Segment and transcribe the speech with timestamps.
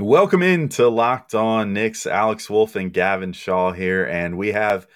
[0.00, 2.04] Welcome in to Locked On Knicks.
[2.04, 4.88] Alex Wolf and Gavin Shaw here, and we have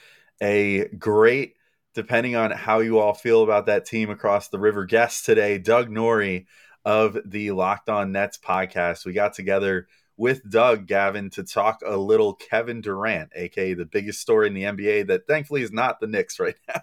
[0.43, 1.55] a great,
[1.95, 5.89] depending on how you all feel about that team across the river, guest today, Doug
[5.89, 6.49] Norrie
[6.85, 9.07] of the Locked On Nets podcast.
[9.07, 14.21] We got together with Doug Gavin to talk a little Kevin Durant, aka the biggest
[14.21, 16.81] story in the NBA that thankfully is not the Knicks right now.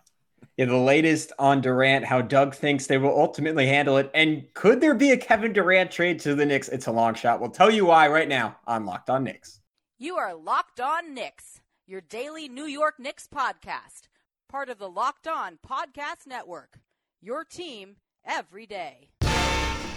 [0.57, 4.09] Yeah, the latest on Durant, how Doug thinks they will ultimately handle it.
[4.13, 6.69] And could there be a Kevin Durant trade to the Knicks?
[6.69, 7.41] It's a long shot.
[7.41, 9.59] We'll tell you why right now on Locked On Knicks.
[9.97, 14.07] You are Locked On Knicks, your daily New York Knicks podcast,
[14.49, 16.79] part of the Locked On Podcast Network.
[17.21, 19.10] Your team every day.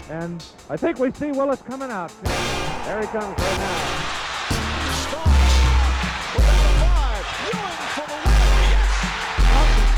[0.09, 2.11] And I think we see Willis coming out.
[2.23, 4.18] There he comes right now.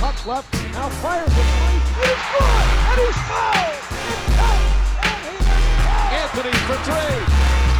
[0.02, 1.34] Puck left, now fires it.
[1.38, 2.50] And he's good!
[2.90, 3.86] And he's fouled!
[4.10, 4.66] It's out!
[5.06, 5.46] And he is
[5.86, 6.18] fouled!
[6.18, 7.22] Anthony for three.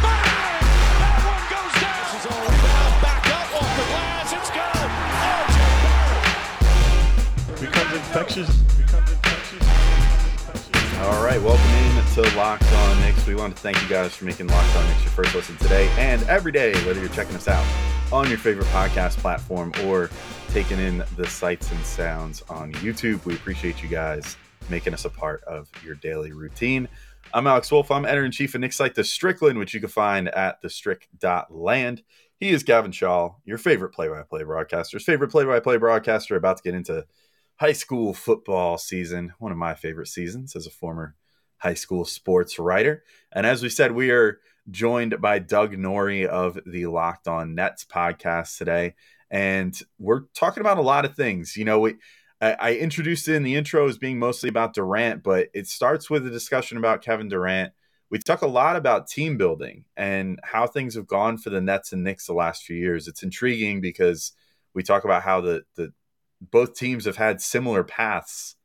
[0.06, 0.62] Bang!
[1.02, 1.98] That one goes down.
[2.06, 2.94] This is all rebound.
[3.02, 4.30] Back up off the glass.
[4.38, 4.70] It's good.
[4.70, 5.58] Oh, RJ
[7.42, 7.60] Barrett.
[7.60, 8.50] Becomes infectious.
[11.00, 13.26] All right, welcome in to Locked On Knicks.
[13.26, 15.88] We want to thank you guys for making Locked On Knicks your first listen today
[15.98, 17.66] and every day, whether you're checking us out
[18.12, 20.10] on your favorite podcast platform or
[20.50, 23.24] taking in the sights and sounds on YouTube.
[23.24, 24.36] We appreciate you guys
[24.68, 26.88] making us a part of your daily routine.
[27.34, 27.90] I'm Alex Wolf.
[27.90, 32.02] I'm editor in chief of Knicks site, The Strickland, which you can find at thestrick.land.
[32.38, 36.36] He is Gavin Shaw, your favorite play by play broadcaster's favorite play by play broadcaster,
[36.36, 37.06] about to get into
[37.62, 41.14] high school football season, one of my favorite seasons as a former
[41.58, 43.04] high school sports writer.
[43.30, 47.84] And as we said, we are joined by Doug Norrie of the Locked On Nets
[47.84, 48.96] podcast today.
[49.30, 51.56] And we're talking about a lot of things.
[51.56, 51.94] You know, we,
[52.40, 56.10] I, I introduced it in the intro as being mostly about Durant, but it starts
[56.10, 57.72] with a discussion about Kevin Durant.
[58.10, 61.92] We talk a lot about team building and how things have gone for the Nets
[61.92, 63.06] and Knicks the last few years.
[63.06, 64.32] It's intriguing because
[64.74, 65.92] we talk about how the, the
[66.50, 68.56] both teams have had similar paths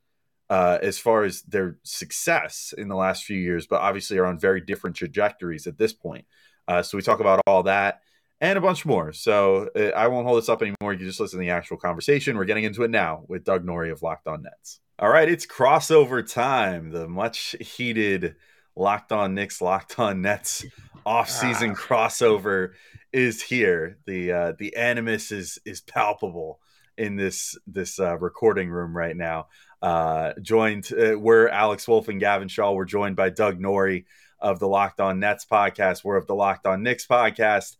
[0.50, 4.40] uh, as far as their success in the last few years, but obviously are on
[4.40, 6.26] very different trajectories at this point.
[6.68, 8.02] Uh, so we talk about all that
[8.40, 9.12] and a bunch more.
[9.14, 10.94] So uh, I won't hold this up anymore.
[10.94, 12.38] You can just listen to the actual conversation.
[12.38, 14.80] We're getting into it now with Doug Norrie of Locked On Nets.
[15.00, 16.92] All right, it's crossover time.
[16.92, 18.36] The much heated
[18.76, 20.66] Locked On Knicks, Locked On Nets
[21.06, 21.76] off-season ah.
[21.76, 22.72] crossover
[23.14, 23.98] is here.
[24.06, 26.60] The uh, the animus is is palpable
[26.98, 29.48] in this this uh, recording room right now.
[29.82, 32.72] Uh, joined, uh, we're Alex Wolf and Gavin Shaw.
[32.72, 34.06] We're joined by Doug Norrie
[34.40, 36.04] of the Locked On Nets podcast.
[36.04, 37.76] We're of the Locked On Knicks podcast.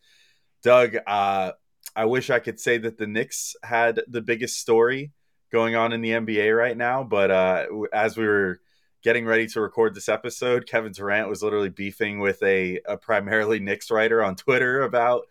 [0.64, 1.52] Doug, uh,
[1.96, 5.12] I wish I could say that the Knicks had the biggest story
[5.52, 8.60] going on in the NBA right now, but uh, as we were
[9.04, 13.60] getting ready to record this episode, Kevin Durant was literally beefing with a, a primarily
[13.60, 15.26] Knicks writer on Twitter about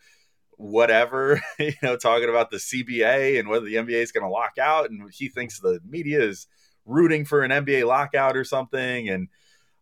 [0.56, 4.58] whatever, you know, talking about the CBA and whether the NBA is going to lock
[4.60, 6.46] out, and he thinks the media is
[6.84, 9.28] rooting for an NBA lockout or something, and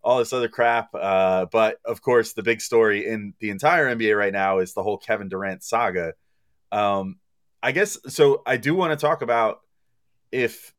[0.02, 0.94] all this other crap.
[0.94, 4.82] Uh, but of course, the big story in the entire NBA right now is the
[4.82, 6.12] whole Kevin Durant saga.
[6.70, 7.16] Um,
[7.62, 8.42] I guess so.
[8.44, 9.60] I do want to talk about
[10.30, 10.74] if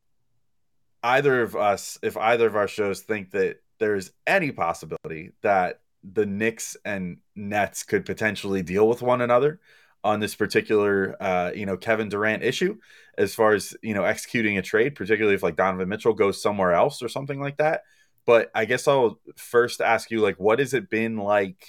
[1.01, 6.25] either of us, if either of our shows think that there's any possibility that the
[6.25, 9.59] Knicks and Nets could potentially deal with one another
[10.05, 12.77] on this particular, uh, you know, Kevin Durant issue,
[13.17, 16.73] as far as you know, executing a trade, particularly if like Donovan Mitchell goes somewhere
[16.73, 17.81] else or something like that.
[18.25, 21.65] But I guess I'll first ask you, like, what has it been like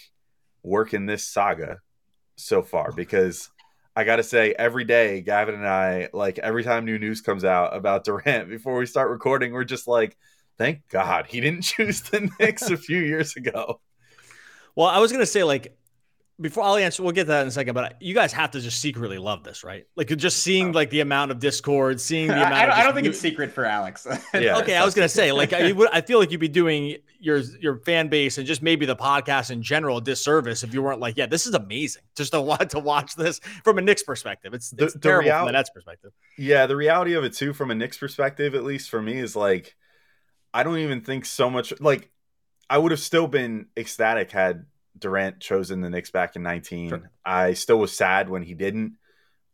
[0.63, 1.81] working this saga
[2.37, 2.93] so far?
[2.93, 3.51] Because
[3.95, 7.45] I got to say, every day, Gavin and I, like, every time new news comes
[7.45, 10.17] out about Durant, before we start recording, we're just like,
[10.59, 13.81] thank God he didn't choose the Knicks a few years ago.
[14.75, 15.75] Well, I was gonna say like
[16.39, 17.75] before I'll answer, we'll get to that in a second.
[17.75, 19.87] But you guys have to just secretly love this, right?
[19.97, 20.73] Like just seeing oh.
[20.73, 22.53] like the amount of discord, seeing the amount.
[22.53, 24.07] I, don't, I don't think it's secret for Alex.
[24.35, 24.57] yeah.
[24.67, 27.79] Okay, I was gonna say like I, I feel like you'd be doing your your
[27.81, 31.17] fan base and just maybe the podcast in general a disservice if you weren't like,
[31.17, 32.03] yeah, this is amazing.
[32.17, 34.53] Just to watch to watch this from a Knicks perspective.
[34.55, 36.13] It's, it's the, terrible the from the Nets perspective.
[36.37, 39.37] Yeah, the reality of it too, from a Knicks perspective, at least for me, is
[39.37, 39.75] like
[40.53, 42.11] I don't even think so much like
[42.69, 44.67] I would have still been ecstatic had
[44.99, 46.89] Durant chosen the Knicks back in 19.
[46.89, 47.11] Sure.
[47.25, 48.97] I still was sad when he didn't.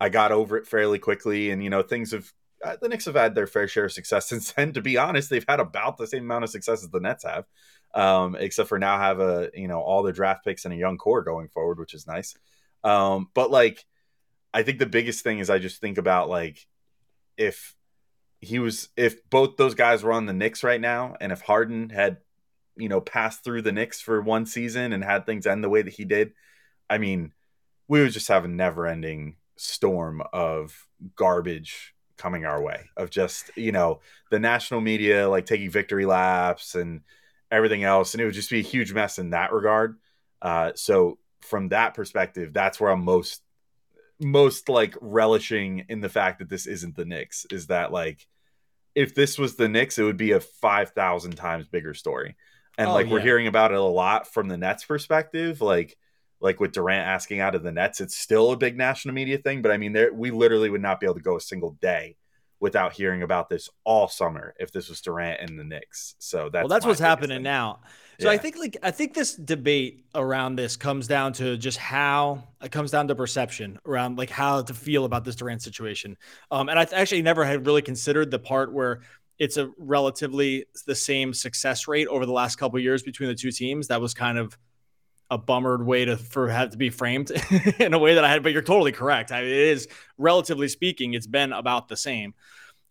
[0.00, 2.32] I got over it fairly quickly, and you know things have
[2.64, 4.72] uh, the Knicks have had their fair share of success since then.
[4.72, 7.44] To be honest, they've had about the same amount of success as the Nets have,
[7.94, 10.98] um, except for now have a you know all their draft picks and a young
[10.98, 12.34] core going forward, which is nice.
[12.84, 13.84] Um, but like,
[14.52, 16.66] I think the biggest thing is I just think about like
[17.36, 17.74] if
[18.40, 21.90] he was if both those guys were on the Knicks right now, and if Harden
[21.90, 22.18] had
[22.76, 25.82] you know, passed through the Knicks for one season and had things end the way
[25.82, 26.32] that he did,
[26.88, 27.32] I mean,
[27.88, 30.86] we would just have a never ending storm of
[31.16, 36.74] garbage coming our way of just, you know, the national media like taking victory laps
[36.74, 37.00] and
[37.50, 38.14] everything else.
[38.14, 39.98] And it would just be a huge mess in that regard.
[40.40, 43.42] Uh, so from that perspective, that's where I'm most
[44.20, 48.26] most like relishing in the fact that this isn't the Knicks is that like
[48.94, 52.36] if this was the Knicks, it would be a five thousand times bigger story.
[52.78, 53.24] And Oh, like we're yeah.
[53.24, 55.96] hearing about it a lot from the Nets perspective, like
[56.40, 59.62] like with Durant asking out of the Nets, it's still a big national media thing.
[59.62, 62.16] But I mean, there we literally would not be able to go a single day
[62.60, 66.14] without hearing about this all summer if this was Durant and the Knicks.
[66.18, 67.42] So that's well, that's what's happening thing.
[67.42, 67.80] now.
[68.20, 72.44] So I think like I think this debate around this comes down to just how
[72.62, 76.16] it comes down to perception around like how to feel about this Durant situation.
[76.50, 79.00] Um, and I actually never had really considered the part where
[79.42, 83.50] it's a relatively the same success rate over the last couple years between the two
[83.50, 83.88] teams.
[83.88, 84.56] That was kind of
[85.32, 87.32] a bummered way to for have to be framed
[87.80, 88.44] in a way that I had.
[88.44, 89.32] But you're totally correct.
[89.32, 92.34] I, it is relatively speaking, it's been about the same.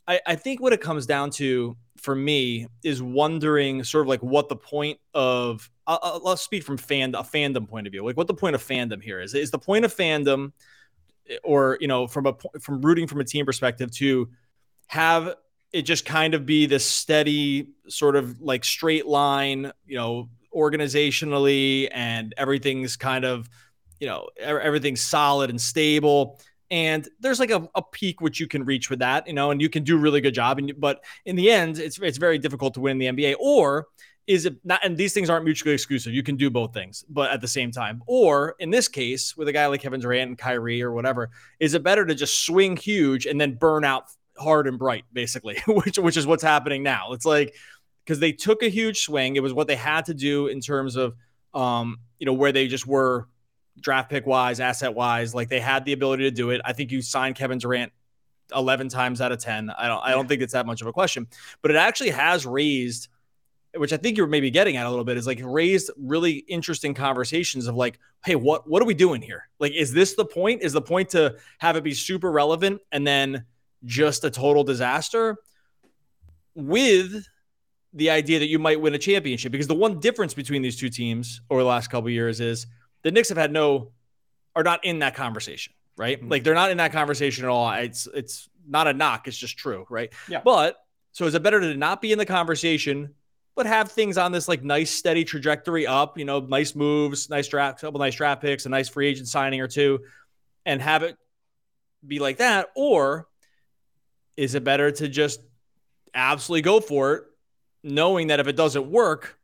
[0.10, 4.22] I, I think what it comes down to for me is wondering sort of like
[4.22, 8.18] what the point of I'll, I'll speak from fan a fandom point of view like
[8.18, 10.52] what the point of fandom here is is the point of fandom
[11.44, 14.30] or you know from a from rooting from a team perspective to
[14.88, 15.36] have
[15.74, 21.88] it just kind of be this steady sort of like straight line you know organizationally
[21.92, 23.50] and everything's kind of
[24.00, 26.40] you know everything's solid and stable.
[26.70, 29.62] And there's like a, a peak which you can reach with that you know and
[29.62, 32.38] you can do a really good job and but in the end it's it's very
[32.38, 33.88] difficult to win the NBA or
[34.28, 36.14] is it not and these things aren't mutually exclusive.
[36.14, 38.02] You can do both things but at the same time.
[38.08, 41.30] Or in this case with a guy like Kevin Durant and Kyrie or whatever
[41.60, 44.06] is it better to just swing huge and then burn out
[44.38, 47.56] hard and bright basically which which is what's happening now it's like
[48.06, 50.96] because they took a huge swing it was what they had to do in terms
[50.96, 51.16] of
[51.54, 53.28] um you know where they just were
[53.80, 56.62] draft pick wise, asset wise, like they had the ability to do it.
[56.66, 57.92] I think you signed Kevin Durant
[58.56, 59.70] 11 times out of 10.
[59.70, 61.28] I don't I don't think it's that much of a question,
[61.62, 63.08] but it actually has raised
[63.74, 66.94] which I think you're maybe getting at a little bit is like raised really interesting
[66.94, 69.48] conversations of like, hey, what what are we doing here?
[69.60, 70.62] Like, is this the point?
[70.62, 73.46] Is the point to have it be super relevant and then
[73.86, 75.38] just a total disaster
[76.56, 77.26] with
[77.94, 79.52] the idea that you might win a championship?
[79.52, 82.68] Because the one difference between these two teams over the last couple years is
[83.04, 83.92] the Knicks have had no
[84.56, 86.20] are not in that conversation, right?
[86.20, 86.30] Mm-hmm.
[86.30, 87.72] Like they're not in that conversation at all.
[87.72, 90.14] It's it's not a knock, it's just true, right?
[90.28, 90.42] Yeah.
[90.44, 90.78] But
[91.12, 93.14] so is it better to not be in the conversation,
[93.56, 97.48] but have things on this like nice steady trajectory up, you know, nice moves, nice
[97.48, 100.00] draft, couple nice draft picks, a nice free agent signing or two,
[100.66, 101.18] and have it
[102.06, 102.68] be like that?
[102.76, 103.28] Or
[104.38, 105.40] is it better to just
[106.14, 107.24] absolutely go for it,
[107.84, 109.38] knowing that if it doesn't work,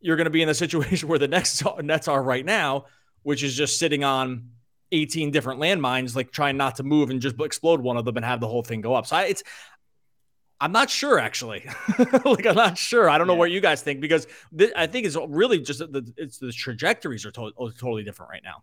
[0.00, 2.86] you're going to be in the situation where the next Nets are right now,
[3.22, 4.50] which is just sitting on
[4.90, 8.26] 18 different landmines, like trying not to move and just explode one of them and
[8.26, 9.06] have the whole thing go up.
[9.06, 9.42] So I, it's,
[10.60, 11.64] I'm not sure actually.
[12.24, 13.08] like I'm not sure.
[13.10, 13.38] I don't know Yeah.
[13.40, 14.26] what you guys think because
[14.56, 18.42] th- I think it's really just the it's the trajectories are to- totally different right
[18.44, 18.62] now.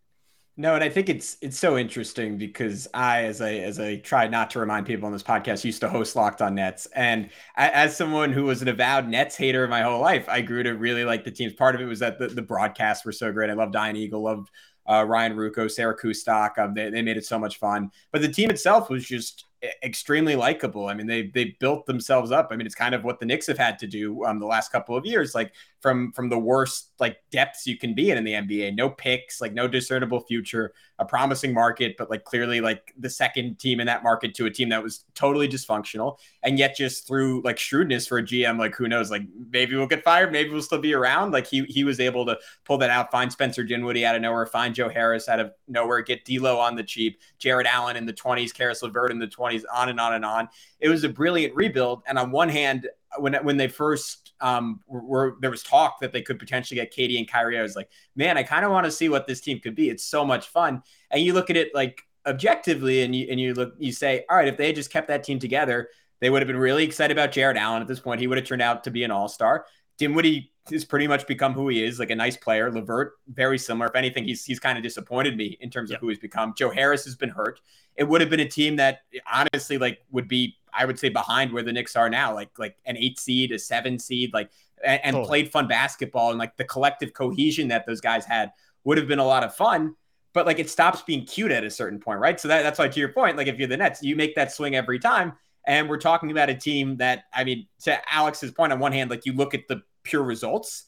[0.59, 4.27] No, and I think it's it's so interesting because I, as I as I try
[4.27, 7.73] not to remind people on this podcast, used to host Locked on Nets, and a-
[7.73, 11.05] as someone who was an avowed Nets hater my whole life, I grew to really
[11.05, 11.53] like the teams.
[11.53, 13.49] Part of it was that the, the broadcasts were so great.
[13.49, 14.49] I loved Ian Eagle, loved
[14.85, 16.57] uh, Ryan Ruocco, Sarah Kustok.
[16.57, 19.45] Um, they, they made it so much fun, but the team itself was just
[19.83, 20.87] extremely likable.
[20.87, 22.49] I mean, they they built themselves up.
[22.51, 24.73] I mean, it's kind of what the Knicks have had to do um, the last
[24.73, 28.23] couple of years, like from from the worst like depths you can be in in
[28.23, 28.75] the NBA.
[28.75, 33.59] No picks, like no discernible future, a promising market, but like clearly like the second
[33.59, 37.41] team in that market to a team that was totally dysfunctional, and yet just through
[37.43, 40.61] like shrewdness for a GM, like who knows, like maybe we'll get fired, maybe we'll
[40.61, 41.31] still be around.
[41.31, 44.45] Like he he was able to pull that out, find Spencer Dinwiddie out of nowhere,
[44.45, 48.13] find Joe Harris out of nowhere, get D'Lo on the cheap, Jarrett Allen in the
[48.13, 50.49] 20s, Caris LeVert in the 20s, on and on and on.
[50.79, 52.03] It was a brilliant rebuild.
[52.07, 56.21] And on one hand, when when they first um were, there was talk that they
[56.21, 58.91] could potentially get Katie and Kyrie, I was like, man, I kind of want to
[58.91, 59.89] see what this team could be.
[59.89, 60.81] It's so much fun.
[61.11, 64.37] And you look at it like objectively, and you and you look, you say, all
[64.37, 65.89] right, if they had just kept that team together,
[66.21, 68.19] they would have been really excited about Jarrett Allen at this point.
[68.21, 69.65] He would have turned out to be an all star.
[69.97, 72.71] Dinwiddie has pretty much become who he is, like a nice player.
[72.71, 73.87] Levert, very similar.
[73.87, 75.99] If anything, he's he's kind of disappointed me in terms of Yeah.
[75.99, 76.53] who he's become.
[76.57, 77.59] Joe Harris has been hurt.
[77.95, 78.99] It would have been a team that
[79.31, 82.77] honestly, like, would be, I would say, behind where the Knicks are now, like like
[82.85, 84.49] an eight seed, a seven seed, like,
[84.83, 88.51] and, and played fun basketball and like the collective cohesion that those guys had
[88.83, 89.95] would have been a lot of fun.
[90.33, 92.39] But like, it stops being cute at a certain point, right?
[92.39, 94.51] So that, that's why, to your point, like, if you're the Nets, you make that
[94.51, 95.33] swing every time.
[95.65, 99.09] And we're talking about a team that, I mean, to Alex's point, on one hand,
[99.09, 100.85] like you look at the pure results,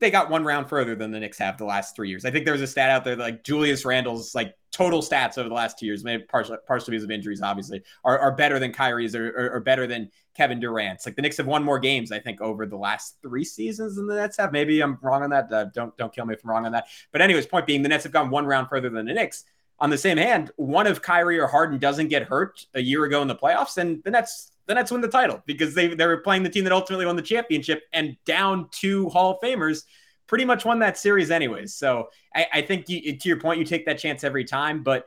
[0.00, 2.24] they got one round further than the Knicks have the last three years.
[2.24, 5.38] I think there was a stat out there that, like Julius Randle's like total stats
[5.38, 8.58] over the last two years, maybe partially, partially because of injuries, obviously, are, are better
[8.58, 11.04] than Kyrie's or, or, or, better than Kevin Durant's.
[11.04, 14.06] Like the Knicks have won more games, I think, over the last three seasons than
[14.06, 14.52] the Nets have.
[14.52, 15.52] Maybe I'm wrong on that.
[15.52, 16.86] Uh, don't don't kill me if I'm wrong on that.
[17.10, 19.44] But anyways, point being, the Nets have gone one round further than the Knicks.
[19.80, 23.22] On the same hand, one of Kyrie or Harden doesn't get hurt a year ago
[23.22, 26.18] in the playoffs, and the Nets the Nets win the title because they they were
[26.18, 29.84] playing the team that ultimately won the championship and down two Hall of Famers
[30.28, 31.74] pretty much won that series anyways.
[31.74, 34.84] So I, I think you, to your point, you take that chance every time.
[34.84, 35.06] But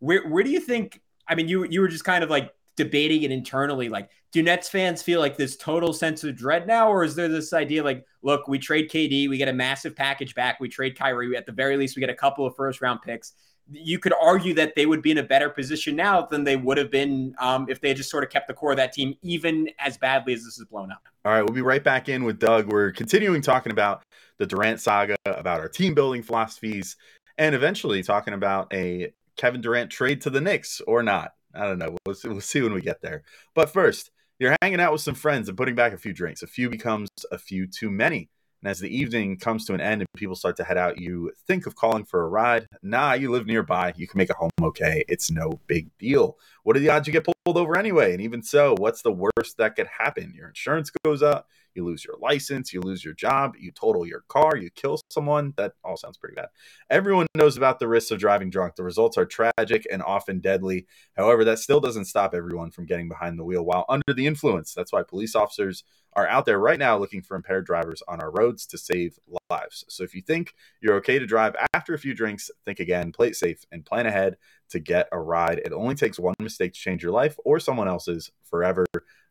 [0.00, 1.00] where where do you think?
[1.28, 3.88] I mean, you you were just kind of like debating it internally.
[3.88, 7.28] Like, do Nets fans feel like this total sense of dread now, or is there
[7.28, 10.98] this idea like, look, we trade KD, we get a massive package back, we trade
[10.98, 13.34] Kyrie, at the very least, we get a couple of first round picks.
[13.72, 16.78] You could argue that they would be in a better position now than they would
[16.78, 19.68] have been um, if they just sort of kept the core of that team, even
[19.78, 21.02] as badly as this is blown up.
[21.24, 22.70] All right, we'll be right back in with Doug.
[22.70, 24.02] We're continuing talking about
[24.38, 26.96] the Durant saga, about our team building philosophies,
[27.38, 31.32] and eventually talking about a Kevin Durant trade to the Knicks or not.
[31.54, 31.96] I don't know.
[32.06, 33.22] We'll we'll see when we get there.
[33.54, 36.42] But first, you're hanging out with some friends and putting back a few drinks.
[36.42, 38.30] A few becomes a few too many.
[38.62, 41.32] And as the evening comes to an end and people start to head out, you
[41.48, 42.68] think of calling for a ride.
[42.82, 43.92] Nah, you live nearby.
[43.96, 45.04] You can make it home okay.
[45.08, 46.38] It's no big deal.
[46.62, 48.12] What are the odds you get pulled over anyway?
[48.12, 50.32] And even so, what's the worst that could happen?
[50.34, 54.22] Your insurance goes up, you lose your license, you lose your job, you total your
[54.28, 55.52] car, you kill someone.
[55.56, 56.48] That all sounds pretty bad.
[56.90, 58.76] Everyone knows about the risks of driving drunk.
[58.76, 60.86] The results are tragic and often deadly.
[61.16, 64.72] However, that still doesn't stop everyone from getting behind the wheel while under the influence.
[64.74, 65.84] That's why police officers
[66.14, 69.18] are out there right now looking for impaired drivers on our roads to save
[69.50, 69.84] lives.
[69.88, 73.28] So if you think you're okay to drive after a few drinks, think again, play
[73.28, 74.36] it safe, and plan ahead
[74.72, 75.58] to get a ride.
[75.58, 78.84] It only takes one mistake to change your life or someone else's forever.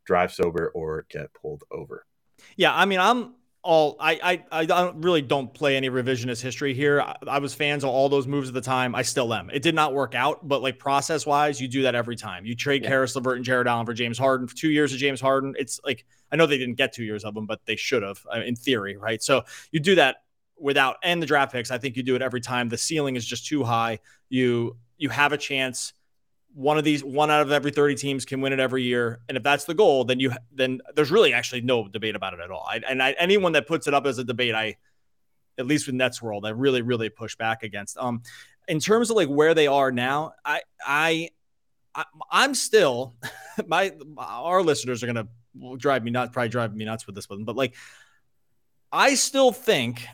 [0.05, 2.05] Drive sober or get pulled over.
[2.55, 7.01] Yeah, I mean, I'm all I I I really don't play any revisionist history here.
[7.01, 8.95] I, I, was fans of all those moves at the time.
[8.95, 9.49] I still am.
[9.51, 12.45] It did not work out, but like process wise, you do that every time.
[12.45, 12.89] You trade yeah.
[12.89, 15.53] Caris LeVert and Jarrett Allen for James Harden for two years of James Harden.
[15.59, 18.19] It's like I know they didn't get two years of them, but they should have
[18.33, 19.21] uh, in theory, right?
[19.21, 20.23] So you do that
[20.59, 21.71] without and the draft picks.
[21.71, 22.69] I think you do it every time.
[22.69, 23.99] The ceiling is just too high.
[24.29, 25.93] You you have a chance.
[26.53, 29.21] One of these one out of every 30 teams can win it every year.
[29.27, 32.39] And if that's the goal then you then there's really actually no debate about it
[32.39, 32.65] at all.
[32.69, 34.77] I, and I, anyone that puts it up as a debate i
[35.57, 37.97] at least with nets world i really really push back against.
[37.97, 38.21] Um
[38.67, 41.29] in terms of like where they are now i i,
[41.95, 43.15] I i'm still
[43.67, 45.27] my our listeners are gonna
[45.77, 47.75] drive me nuts probably drive me nuts with this one but like
[48.91, 50.05] i still think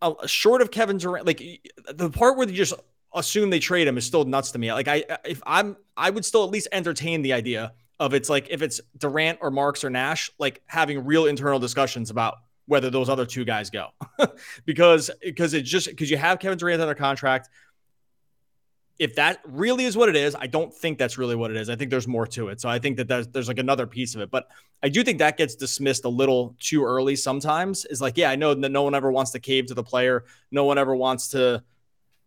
[0.00, 1.42] uh, short of kevin durant like
[1.92, 2.74] the part where you just
[3.14, 4.72] assume they trade him is still nuts to me.
[4.72, 8.48] Like I, if I'm, I would still at least entertain the idea of it's like
[8.50, 12.34] if it's Durant or Marks or Nash, like having real internal discussions about
[12.66, 13.88] whether those other two guys go,
[14.64, 17.48] because because it just because you have Kevin Durant under contract.
[18.98, 21.68] If that really is what it is, I don't think that's really what it is.
[21.68, 22.60] I think there's more to it.
[22.60, 24.30] So I think that there's, there's like another piece of it.
[24.30, 24.48] But
[24.82, 27.84] I do think that gets dismissed a little too early sometimes.
[27.86, 30.24] Is like, yeah, I know that no one ever wants to cave to the player.
[30.52, 31.64] No one ever wants to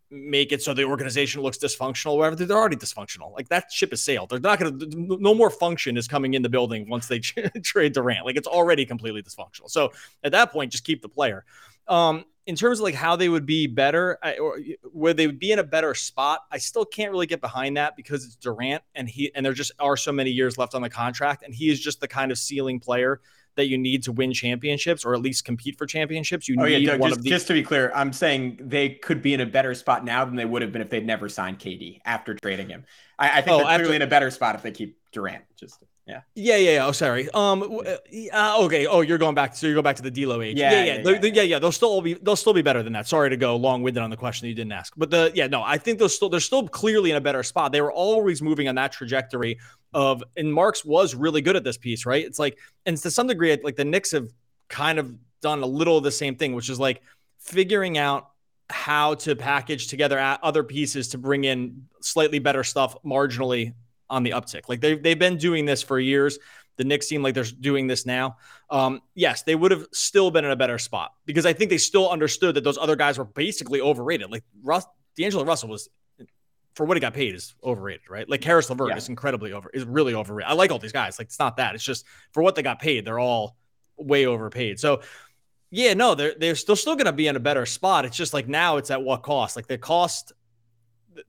[0.09, 2.35] make it so the organization looks dysfunctional, whatever.
[2.35, 3.33] They're already dysfunctional.
[3.33, 4.29] Like that ship has sailed.
[4.29, 7.19] They're not going to, no more function is coming in the building once they
[7.63, 8.25] trade Durant.
[8.25, 9.69] Like it's already completely dysfunctional.
[9.69, 9.91] So
[10.24, 11.45] at that point, just keep the player.
[11.88, 15.51] Um, in terms of like how they would be better or where they would be
[15.51, 19.09] in a better spot, I still can't really get behind that because it's Durant and
[19.09, 21.43] he, and there just are so many years left on the contract.
[21.43, 23.19] And he is just the kind of ceiling player
[23.55, 26.47] that you need to win championships or at least compete for championships.
[26.47, 28.59] You oh, need yeah, Doug, one just, of the- just to be clear, I'm saying
[28.62, 31.05] they could be in a better spot now than they would have been if they'd
[31.05, 32.85] never signed KD after trading him.
[33.17, 35.43] I, I think oh, they're clearly after- in a better spot if they keep Durant.
[35.55, 36.21] Just yeah.
[36.35, 36.85] Yeah, yeah, yeah.
[36.85, 37.27] Oh, sorry.
[37.31, 37.63] Um.
[38.31, 38.85] Uh, okay.
[38.85, 39.55] Oh, you're going back.
[39.55, 40.55] So you go back to the D'Lo age.
[40.55, 41.01] Yeah, yeah, yeah.
[41.03, 41.59] Yeah, yeah, yeah, yeah.
[41.59, 42.13] They'll still be.
[42.13, 43.07] They'll still be better than that.
[43.07, 45.47] Sorry to go long winded on the question that you didn't ask, but the yeah,
[45.47, 45.63] no.
[45.63, 47.71] I think they're still they're still clearly in a better spot.
[47.71, 49.57] They were always moving on that trajectory
[49.95, 52.23] of, and Marks was really good at this piece, right?
[52.23, 54.29] It's like, and to some degree, like the Knicks have
[54.67, 57.01] kind of done a little of the same thing, which is like
[57.39, 58.29] figuring out
[58.69, 63.73] how to package together other pieces to bring in slightly better stuff marginally
[64.09, 64.67] on the uptick.
[64.67, 66.39] Like they've, they've been doing this for years.
[66.77, 68.35] The Knicks seem like they're doing this now.
[68.69, 71.77] Um, yes, they would have still been in a better spot because I think they
[71.77, 74.29] still understood that those other guys were basically overrated.
[74.29, 74.85] Like Russ,
[75.15, 75.87] D'Angelo Russell was,
[76.75, 78.29] for what he got paid, is overrated, right?
[78.29, 78.98] Like Caris LeVert yeah.
[78.98, 80.50] is incredibly over, is really overrated.
[80.50, 81.17] I like all these guys.
[81.17, 81.74] Like it's not that.
[81.74, 83.58] It's just for what they got paid, they're all
[83.98, 84.79] way overpaid.
[84.79, 85.01] So
[85.72, 88.05] yeah, no, they're they're still still going to be in a better spot.
[88.05, 89.55] It's just like now it's at what cost?
[89.55, 90.34] Like the cost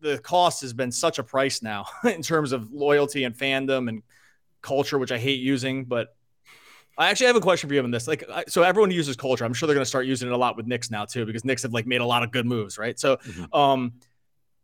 [0.01, 4.03] the cost has been such a price now in terms of loyalty and fandom and
[4.63, 6.15] culture, which I hate using, but
[6.99, 8.09] I actually have a question for you on this.
[8.09, 9.45] Like, so everyone uses culture.
[9.45, 11.45] I'm sure they're going to start using it a lot with Knicks now too, because
[11.45, 12.99] Knicks have like made a lot of good moves, right?
[12.99, 13.55] So, mm-hmm.
[13.55, 13.93] um,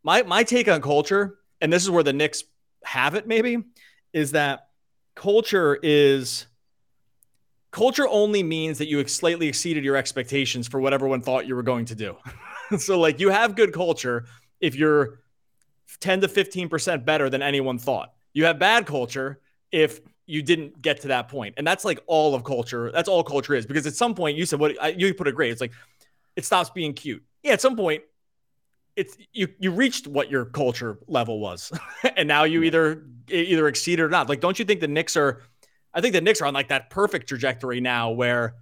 [0.02, 2.44] my my take on culture, and this is where the Knicks
[2.84, 3.58] have it, maybe,
[4.12, 4.68] is that
[5.14, 6.46] culture is
[7.70, 11.62] culture only means that you slightly exceeded your expectations for what everyone thought you were
[11.62, 12.16] going to do.
[12.78, 14.26] so, like, you have good culture
[14.60, 15.20] if you're
[16.00, 18.12] 10 to 15 percent better than anyone thought.
[18.32, 19.40] You have bad culture
[19.70, 21.54] if you didn't get to that point.
[21.56, 22.90] And that's like all of culture.
[22.92, 25.50] That's all culture is because at some point you said what you put it great.
[25.50, 25.72] It's like
[26.36, 27.22] it stops being cute.
[27.42, 28.02] Yeah, at some point
[28.96, 31.72] it's you you reached what your culture level was.
[32.16, 34.28] and now you either either exceed or not.
[34.28, 35.42] Like don't you think the Knicks are
[35.94, 38.54] I think the Knicks are on like that perfect trajectory now where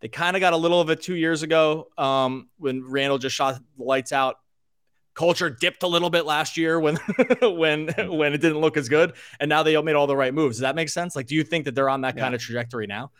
[0.00, 3.36] they kind of got a little of it 2 years ago um, when Randle just
[3.36, 4.36] shot the lights out
[5.14, 6.96] culture dipped a little bit last year when
[7.42, 10.56] when when it didn't look as good and now they made all the right moves
[10.56, 12.22] does that make sense like do you think that they're on that yeah.
[12.22, 13.10] kind of trajectory now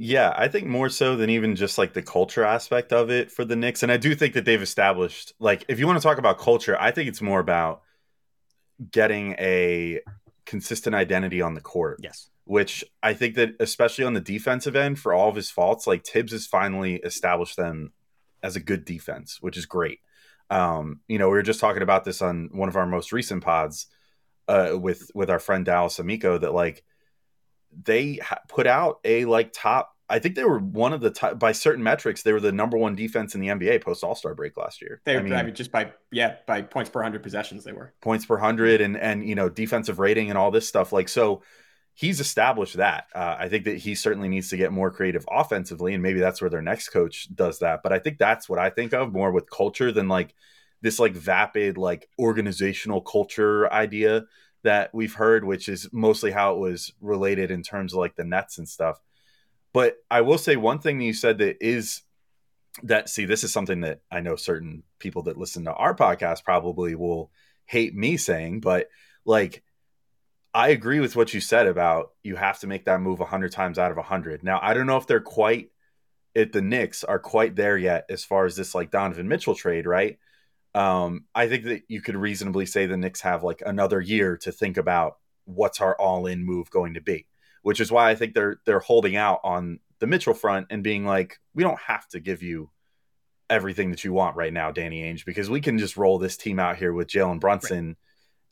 [0.00, 3.44] yeah i think more so than even just like the culture aspect of it for
[3.44, 6.18] the Knicks and i do think that they've established like if you want to talk
[6.18, 7.82] about culture i think it's more about
[8.92, 10.00] getting a
[10.46, 12.30] consistent identity on the court yes.
[12.44, 16.06] which i think that especially on the defensive end for all of his faults like
[16.06, 17.92] Thibs has finally established them
[18.42, 19.98] as a good defense which is great.
[20.50, 23.44] Um, you know, we were just talking about this on one of our most recent
[23.44, 23.86] pods
[24.48, 26.84] uh, with with our friend Dallas Amico that like
[27.84, 29.94] they put out a like top.
[30.10, 32.22] I think they were one of the top by certain metrics.
[32.22, 35.00] They were the number one defense in the NBA post All Star break last year.
[35.04, 37.92] They, I mean, I mean, just by yeah, by points per hundred possessions, they were
[38.00, 40.92] points per hundred and and you know defensive rating and all this stuff.
[40.92, 41.42] Like so,
[41.94, 43.06] he's established that.
[43.14, 46.40] Uh, I think that he certainly needs to get more creative offensively, and maybe that's
[46.40, 47.82] where their next coach does that.
[47.82, 50.34] But I think that's what I think of more with culture than like
[50.80, 54.24] this like vapid like organizational culture idea
[54.64, 58.24] that we've heard, which is mostly how it was related in terms of like the
[58.24, 59.00] nets and stuff.
[59.72, 62.02] But I will say one thing that you said that is
[62.82, 66.44] that see, this is something that I know certain people that listen to our podcast
[66.44, 67.30] probably will
[67.66, 68.88] hate me saying, but
[69.24, 69.62] like
[70.54, 73.78] I agree with what you said about you have to make that move 100 times
[73.78, 74.42] out of 100.
[74.42, 75.70] Now, I don't know if they're quite
[76.34, 79.86] at the Knicks are quite there yet as far as this like Donovan Mitchell trade,
[79.86, 80.18] right?
[80.78, 84.52] Um, I think that you could reasonably say the Knicks have like another year to
[84.52, 87.26] think about what's our all-in move going to be,
[87.62, 91.04] which is why I think they're they're holding out on the Mitchell front and being
[91.04, 92.70] like, we don't have to give you
[93.50, 96.60] everything that you want right now, Danny Ainge, because we can just roll this team
[96.60, 97.86] out here with Jalen Brunson.
[97.88, 97.96] Right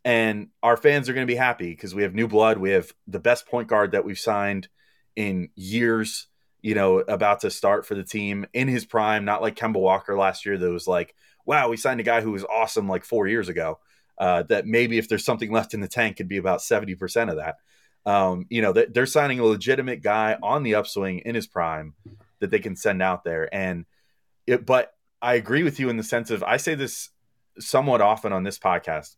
[0.06, 2.58] and our fans are going to be happy because we have new blood.
[2.58, 4.68] We have the best point guard that we've signed
[5.16, 6.28] in years,
[6.62, 10.16] you know, about to start for the team in his prime, not like Kemba Walker
[10.16, 11.12] last year that was like,
[11.46, 13.78] wow, we signed a guy who was awesome like four years ago.
[14.18, 17.36] Uh, that maybe if there's something left in the tank, could be about 70% of
[17.36, 17.56] that.
[18.10, 21.92] Um, you know, they're signing a legitimate guy on the upswing in his prime
[22.40, 23.52] that they can send out there.
[23.54, 23.84] And
[24.46, 27.10] it, but I agree with you in the sense of I say this
[27.58, 29.16] somewhat often on this podcast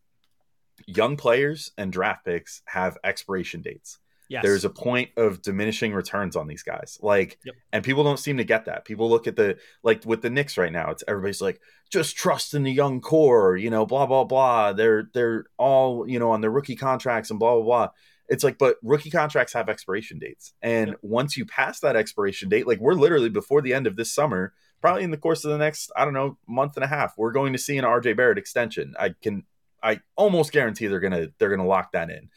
[0.87, 3.99] young players and draft picks have expiration dates.
[4.29, 4.43] Yes.
[4.43, 6.99] There's a point of diminishing returns on these guys.
[7.01, 7.55] Like, yep.
[7.73, 8.85] and people don't seem to get that.
[8.85, 11.61] People look at the, like with the Knicks right now, it's everybody's like,
[11.91, 14.73] just trust in the young core, you know, blah, blah, blah.
[14.75, 17.89] They're, they're all, you know, on their rookie contracts and blah, blah, blah.
[18.29, 20.53] It's like, but rookie contracts have expiration dates.
[20.61, 20.99] And yep.
[21.01, 24.53] once you pass that expiration date, like we're literally before the end of this summer,
[24.83, 27.33] probably in the course of the next, I don't know, month and a half, we're
[27.33, 28.95] going to see an RJ Barrett extension.
[28.99, 29.45] I can
[29.83, 32.31] I almost guarantee they're gonna they're gonna lock that in.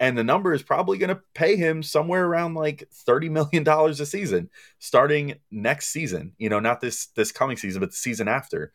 [0.00, 4.06] And the number is probably going to pay him somewhere around like $30 million a
[4.06, 8.72] season starting next season, you know, not this this coming season, but the season after.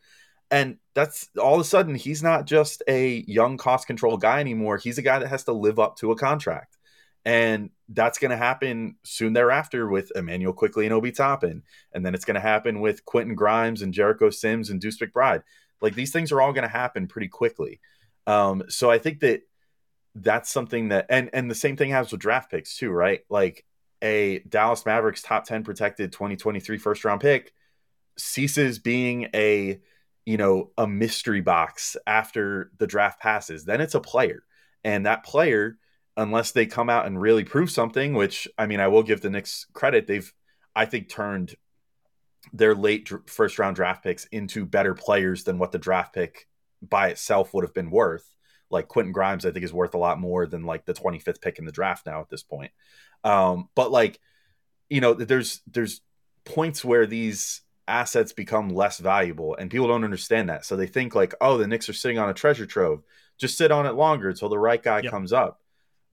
[0.50, 4.76] And that's all of a sudden he's not just a young cost control guy anymore.
[4.76, 6.76] He's a guy that has to live up to a contract.
[7.24, 11.62] And that's going to happen soon thereafter with Immanuel Quickley and Obi Toppin.
[11.92, 15.42] And then it's going to happen with Quentin Grimes and Jericho Sims and Deuce McBride.
[15.80, 17.80] Like these things are all going to happen pretty quickly.
[18.26, 19.42] Um, so I think that
[20.14, 23.20] that's something that, and and the same thing happens with draft picks too, right?
[23.28, 23.64] Like
[24.02, 27.52] a Dallas Mavericks top ten protected 2023 first round pick
[28.16, 29.80] ceases being a
[30.24, 33.64] you know a mystery box after the draft passes.
[33.64, 34.44] Then it's a player,
[34.84, 35.78] and that player,
[36.16, 39.30] unless they come out and really prove something, which I mean, I will give the
[39.30, 40.32] Knicks credit, they've
[40.76, 41.56] I think turned
[42.52, 46.46] their late first round draft picks into better players than what the draft pick
[46.82, 48.34] by itself would have been worth.
[48.70, 51.58] Like Quentin Grimes, I think is worth a lot more than like the 25th pick
[51.58, 52.72] in the draft now at this point.
[53.22, 54.20] Um, but like,
[54.88, 56.00] you know, there's there's
[56.44, 60.64] points where these assets become less valuable and people don't understand that.
[60.64, 63.02] So they think like, oh, the Knicks are sitting on a treasure trove.
[63.38, 65.10] Just sit on it longer until the right guy yep.
[65.10, 65.60] comes up.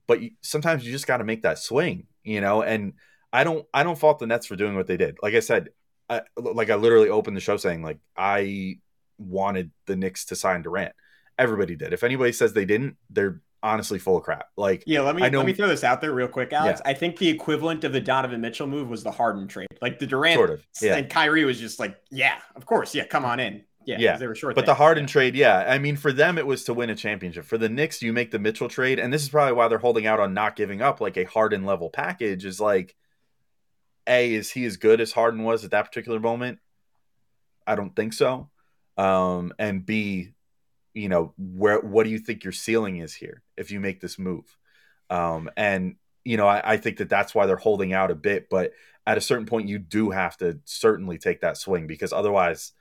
[0.07, 2.93] But you, sometimes you just got to make that swing, you know, and
[3.31, 5.17] I don't I don't fault the Nets for doing what they did.
[5.21, 5.69] Like I said,
[6.09, 8.79] I, like I literally opened the show saying like I
[9.17, 10.93] wanted the Knicks to sign Durant.
[11.41, 11.93] Everybody did.
[11.93, 14.49] If anybody says they didn't, they're honestly full of crap.
[14.57, 16.81] Like yeah, let me let me throw this out there real quick, Alex.
[16.83, 16.91] Yeah.
[16.91, 19.67] I think the equivalent of the Donovan Mitchell move was the Harden trade.
[19.81, 20.95] Like the Durant Sort of, yeah.
[20.95, 23.63] and Kyrie was just like, yeah, of course, yeah, come on in.
[23.85, 24.55] Yeah, Yeah, they were short.
[24.55, 24.75] But the.
[24.75, 25.65] Harden trade, yeah.
[25.67, 27.45] I mean, for them, it was to win a championship.
[27.45, 30.05] For the Knicks, you make the Mitchell trade, and this is probably why they're holding
[30.05, 32.45] out on not giving up like a Harden level package.
[32.45, 32.95] Is like,
[34.07, 36.59] a is he as good as Harden was at that particular moment?
[37.65, 38.49] I don't think so.
[38.97, 40.33] Um, and B,
[40.93, 44.19] you know, where what do you think your ceiling is here if you make this
[44.19, 44.57] move?
[45.09, 48.49] Um, and you know, I, I think that that's why they're holding out a bit.
[48.49, 48.73] But
[49.07, 52.73] at a certain point, you do have to certainly take that swing because otherwise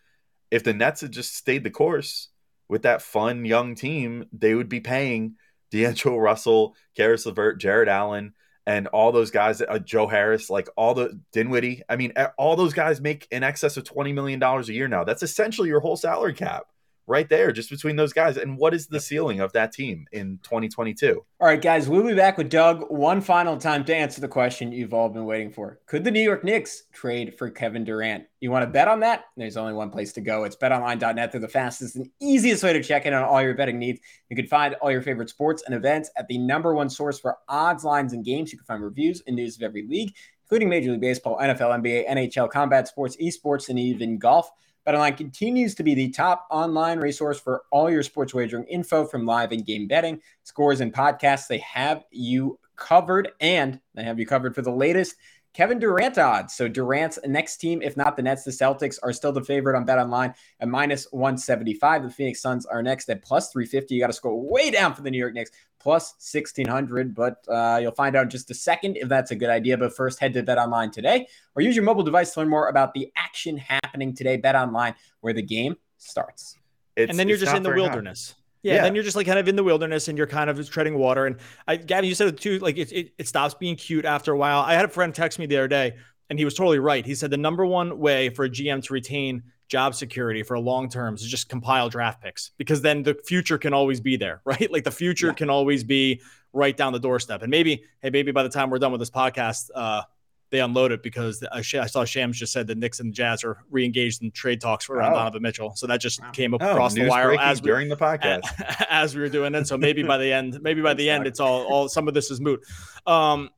[0.50, 2.28] if the Nets had just stayed the course
[2.68, 5.36] with that fun young team, they would be paying
[5.70, 8.34] D'Angelo Russell, Caris LeVert, Jarrett Allen,
[8.66, 11.82] and all those guys, uh, Joe Harris, like all the Dinwiddie.
[11.88, 15.04] I mean, all those guys make in excess of $20 million a year now.
[15.04, 16.66] That's essentially your whole salary cap
[17.10, 18.36] right there, just between those guys.
[18.36, 21.22] And what is the ceiling of that team in 2022?
[21.40, 24.72] All right, guys, we'll be back with Doug one final time to answer the question
[24.72, 25.80] you've all been waiting for.
[25.86, 28.24] Could the New York Knicks trade for Kevin Durant?
[28.40, 29.24] You want to bet on that?
[29.36, 30.44] There's only one place to go.
[30.44, 31.32] It's betonline.net.
[31.32, 34.00] They're the fastest and easiest way to check in on all your betting needs.
[34.28, 37.36] You can find all your favorite sports and events at the number one source for
[37.48, 38.52] odds, lines, and games.
[38.52, 42.08] You can find reviews and news of every league, including Major League Baseball, NFL, NBA,
[42.08, 44.50] NHL, combat sports, esports, and even golf.
[44.86, 49.26] BetOnline continues to be the top online resource for all your sports wagering info from
[49.26, 51.46] live and game betting, scores, and podcasts.
[51.46, 55.16] They have you covered, and they have you covered for the latest
[55.52, 56.54] Kevin Durant odds.
[56.54, 59.84] So Durant's next team, if not the Nets, the Celtics are still the favorite on
[59.84, 62.04] BetOnline at minus 175.
[62.04, 63.94] The Phoenix Suns are next at plus 350.
[63.94, 67.78] You got to scroll way down for the New York Knicks plus 1600, but uh,
[67.80, 69.76] you'll find out in just a second if that's a good idea.
[69.76, 72.68] But first, head to Bet Online today or use your mobile device to learn more
[72.68, 74.36] about the action happening today.
[74.36, 76.56] Bet Online, where the game starts.
[76.96, 77.86] It's, and then you're just in the very high.
[77.88, 78.34] wilderness.
[78.62, 78.82] Yeah, Yeah.
[78.82, 81.26] then you're just like kind of in the wilderness and you're kind of treading water.
[81.26, 84.32] And I, Gavin, you said it too, like it, it, it stops being cute after
[84.32, 84.60] a while.
[84.60, 85.94] I had a friend text me the other day
[86.28, 87.06] and he was totally right.
[87.06, 90.60] He said the number one way for a GM to retain job security for a
[90.60, 94.42] long terms is just compile draft picks because then the future can always be there,
[94.44, 94.70] right?
[94.70, 95.32] Like the future Yeah.
[95.34, 96.20] can always be
[96.52, 97.42] right down the doorstep.
[97.42, 100.02] And maybe, hey, maybe by the time we're done with this podcast, uh,
[100.50, 104.20] they unload it because I, saw Shams just said that Knicks and Jazz are re-engaged
[104.24, 105.16] in trade talks for around Oh.
[105.18, 105.76] Donovan Mitchell.
[105.76, 106.30] So that just Wow.
[106.32, 108.40] came Oh, across the wire as we, during the podcast.
[108.90, 109.68] as we were doing it.
[109.68, 112.32] So maybe by the end, maybe by the end, it's all all some of this
[112.32, 112.64] is moot.
[113.06, 113.50] Um,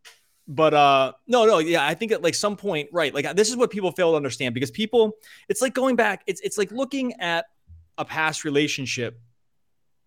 [0.55, 3.15] but uh, no, no, yeah, I think at like some point, right?
[3.15, 5.13] Like this is what people fail to understand because people,
[5.49, 7.47] it's like going back, it's it's like looking at
[7.97, 9.19] a past relationship,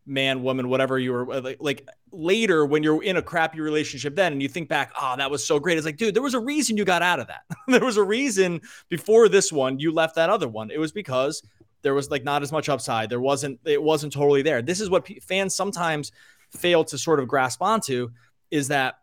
[0.05, 4.33] man, woman, whatever you were like, like later when you're in a crappy relationship then
[4.33, 5.77] and you think back, oh, that was so great.
[5.77, 7.41] It's like, dude, there was a reason you got out of that.
[7.67, 10.69] there was a reason before this one you left that other one.
[10.69, 11.41] It was because
[11.81, 13.09] there was like not as much upside.
[13.09, 14.61] There wasn't it wasn't totally there.
[14.61, 16.11] This is what p- fans sometimes
[16.51, 18.09] fail to sort of grasp onto
[18.51, 18.99] is that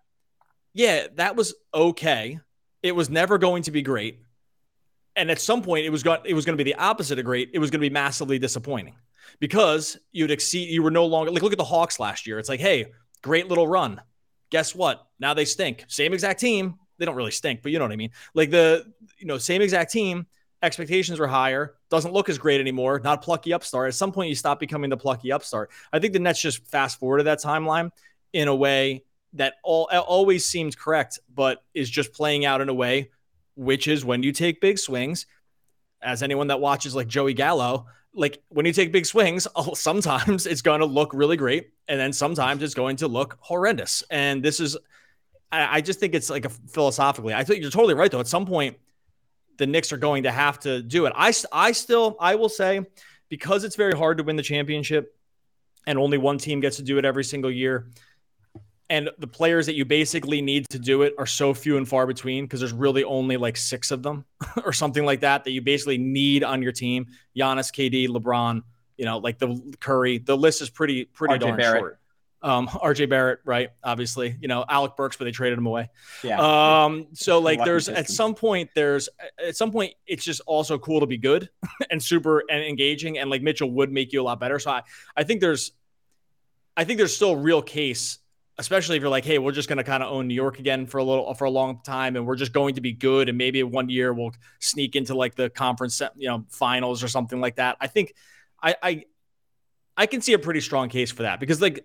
[0.74, 2.40] yeah, that was okay.
[2.82, 4.20] It was never going to be great.
[5.14, 7.24] And at some point it was going it was going to be the opposite of
[7.24, 7.50] great.
[7.52, 8.94] It was going to be massively disappointing
[9.40, 12.38] because you'd exceed you were no longer like look at the Hawks last year.
[12.38, 14.00] It's like, "Hey, great little run.
[14.50, 15.06] Guess what?
[15.18, 15.84] Now they stink.
[15.88, 16.76] Same exact team.
[16.98, 18.10] They don't really stink, but you know what I mean.
[18.34, 20.26] Like the you know, same exact team,
[20.62, 23.88] expectations were higher, doesn't look as great anymore, not plucky upstart.
[23.88, 25.70] At some point, you stop becoming the plucky upstart.
[25.92, 27.90] I think the Nets just fast forwarded that timeline
[28.32, 29.04] in a way
[29.34, 33.10] that all always seemed correct, but is just playing out in a way
[33.54, 35.26] which is when you take big swings.
[36.02, 40.46] As anyone that watches like Joey Gallo, like when you take big swings, oh, sometimes
[40.46, 44.02] it's going to look really great, and then sometimes it's going to look horrendous.
[44.10, 44.76] And this is,
[45.50, 47.34] I, I just think it's like a philosophically.
[47.34, 48.20] I think you're totally right though.
[48.20, 48.76] At some point,
[49.58, 51.12] the Knicks are going to have to do it.
[51.14, 52.84] I, I still, I will say,
[53.28, 55.16] because it's very hard to win the championship,
[55.86, 57.90] and only one team gets to do it every single year.
[58.92, 62.06] And the players that you basically need to do it are so few and far
[62.06, 64.26] between because there's really only like six of them
[64.66, 67.06] or something like that that you basically need on your team.
[67.34, 68.62] Giannis, KD, LeBron,
[68.98, 70.18] you know, like the Curry.
[70.18, 71.80] The list is pretty pretty RJ darn Barrett.
[71.80, 71.98] short.
[72.42, 73.70] Um, RJ Barrett, right?
[73.82, 75.88] Obviously, you know Alec Burks, but they traded him away.
[76.22, 76.84] Yeah.
[76.84, 79.08] Um, so like there's at some point there's
[79.42, 81.48] at some point it's just also cool to be good
[81.90, 84.58] and super and engaging and like Mitchell would make you a lot better.
[84.58, 84.82] So I
[85.16, 85.72] I think there's
[86.76, 88.18] I think there's still a real case,
[88.58, 90.98] especially if you're like, hey, we're just gonna kind of own New York again for
[90.98, 93.62] a little for a long time and we're just going to be good and maybe
[93.62, 97.76] one year we'll sneak into like the conference you know finals or something like that.
[97.80, 98.14] I think
[98.62, 99.04] I I
[99.96, 101.84] I can see a pretty strong case for that because like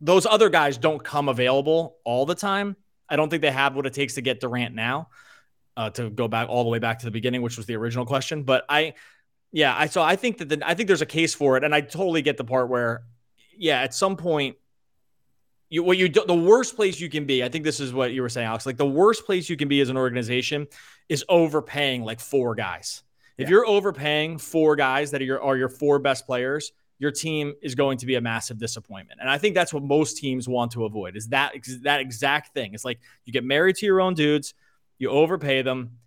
[0.00, 2.76] those other guys don't come available all the time.
[3.08, 5.08] I don't think they have what it takes to get Durant now.
[5.78, 8.04] uh, to go back all the way back to the beginning, which was the original
[8.04, 8.42] question.
[8.42, 8.94] But I,
[9.52, 11.74] yeah, I so I think that the, I think there's a case for it, and
[11.74, 13.02] I totally get the part where,
[13.56, 14.56] yeah, at some point,
[15.70, 17.44] you what you do, the worst place you can be.
[17.44, 18.66] I think this is what you were saying, Alex.
[18.66, 20.66] Like the worst place you can be as an organization
[21.08, 23.02] is overpaying like four guys.
[23.36, 23.50] If yeah.
[23.50, 27.74] you're overpaying four guys that are your are your four best players, your team is
[27.74, 29.20] going to be a massive disappointment.
[29.20, 31.52] And I think that's what most teams want to avoid is that
[31.82, 32.74] that exact thing.
[32.74, 34.54] It's like you get married to your own dudes,
[34.98, 35.98] you overpay them.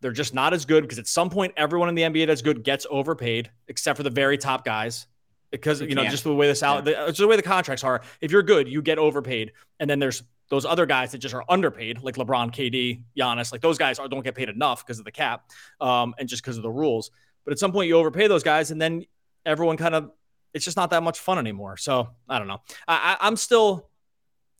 [0.00, 2.64] They're just not as good because at some point everyone in the NBA that's good
[2.64, 5.06] gets overpaid, except for the very top guys.
[5.52, 7.04] Because you, you know, just the way this out, yeah.
[7.04, 8.02] the, just the way the contracts are.
[8.20, 11.44] If you're good, you get overpaid, and then there's those other guys that just are
[11.48, 13.52] underpaid, like LeBron, KD, Giannis.
[13.52, 16.42] Like those guys are, don't get paid enough because of the cap, um, and just
[16.42, 17.10] because of the rules.
[17.44, 19.04] But at some point, you overpay those guys, and then
[19.44, 20.10] everyone kind of
[20.54, 21.76] it's just not that much fun anymore.
[21.76, 22.60] So I don't know.
[22.86, 23.88] I, I am still.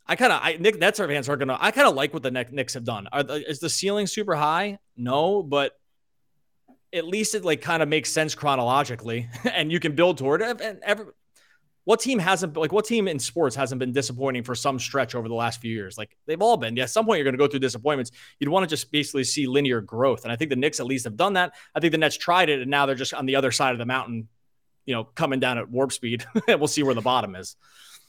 [0.06, 1.56] I kind of I Nick Nets fans are gonna.
[1.60, 3.08] I kind of like what the Knicks have done.
[3.12, 4.78] Are the, is the ceiling super high?
[4.96, 5.78] No, but
[6.92, 10.60] at least it like kind of makes sense chronologically, and you can build toward it.
[10.60, 11.06] And every,
[11.84, 15.28] what team hasn't like what team in sports hasn't been disappointing for some stretch over
[15.28, 15.98] the last few years?
[15.98, 16.76] Like they've all been.
[16.76, 18.12] Yeah, at some point you're going to go through disappointments.
[18.38, 21.04] You'd want to just basically see linear growth, and I think the Knicks at least
[21.04, 21.54] have done that.
[21.74, 23.78] I think the Nets tried it, and now they're just on the other side of
[23.78, 24.28] the mountain,
[24.86, 26.24] you know, coming down at warp speed.
[26.48, 27.56] we'll see where the bottom is.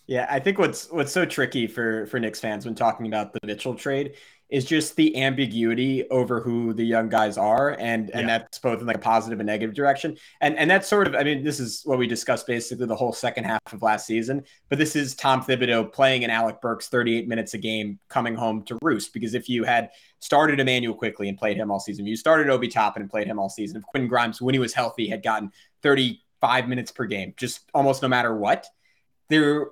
[0.05, 3.39] Yeah, I think what's what's so tricky for for Knicks fans when talking about the
[3.45, 4.15] Mitchell trade
[4.53, 8.37] is just the ambiguity over who the young guys are, and and yeah.
[8.37, 10.15] that's both in like a positive and negative direction.
[10.41, 13.13] And and that's sort of, I mean, this is what we discussed basically the whole
[13.13, 14.43] second half of last season.
[14.69, 18.61] But this is Tom Thibodeau playing in Alec Burks 38 minutes a game, coming home
[18.65, 19.11] to roost.
[19.11, 19.89] Because if you had
[20.19, 23.39] started Immanuel Quickley and played him all season, you started Obi Toppin and played him
[23.39, 23.77] all season.
[23.77, 28.03] If Quinn Grimes, when he was healthy, had gotten 35 minutes per game, just almost
[28.03, 28.67] no matter what,
[29.29, 29.65] there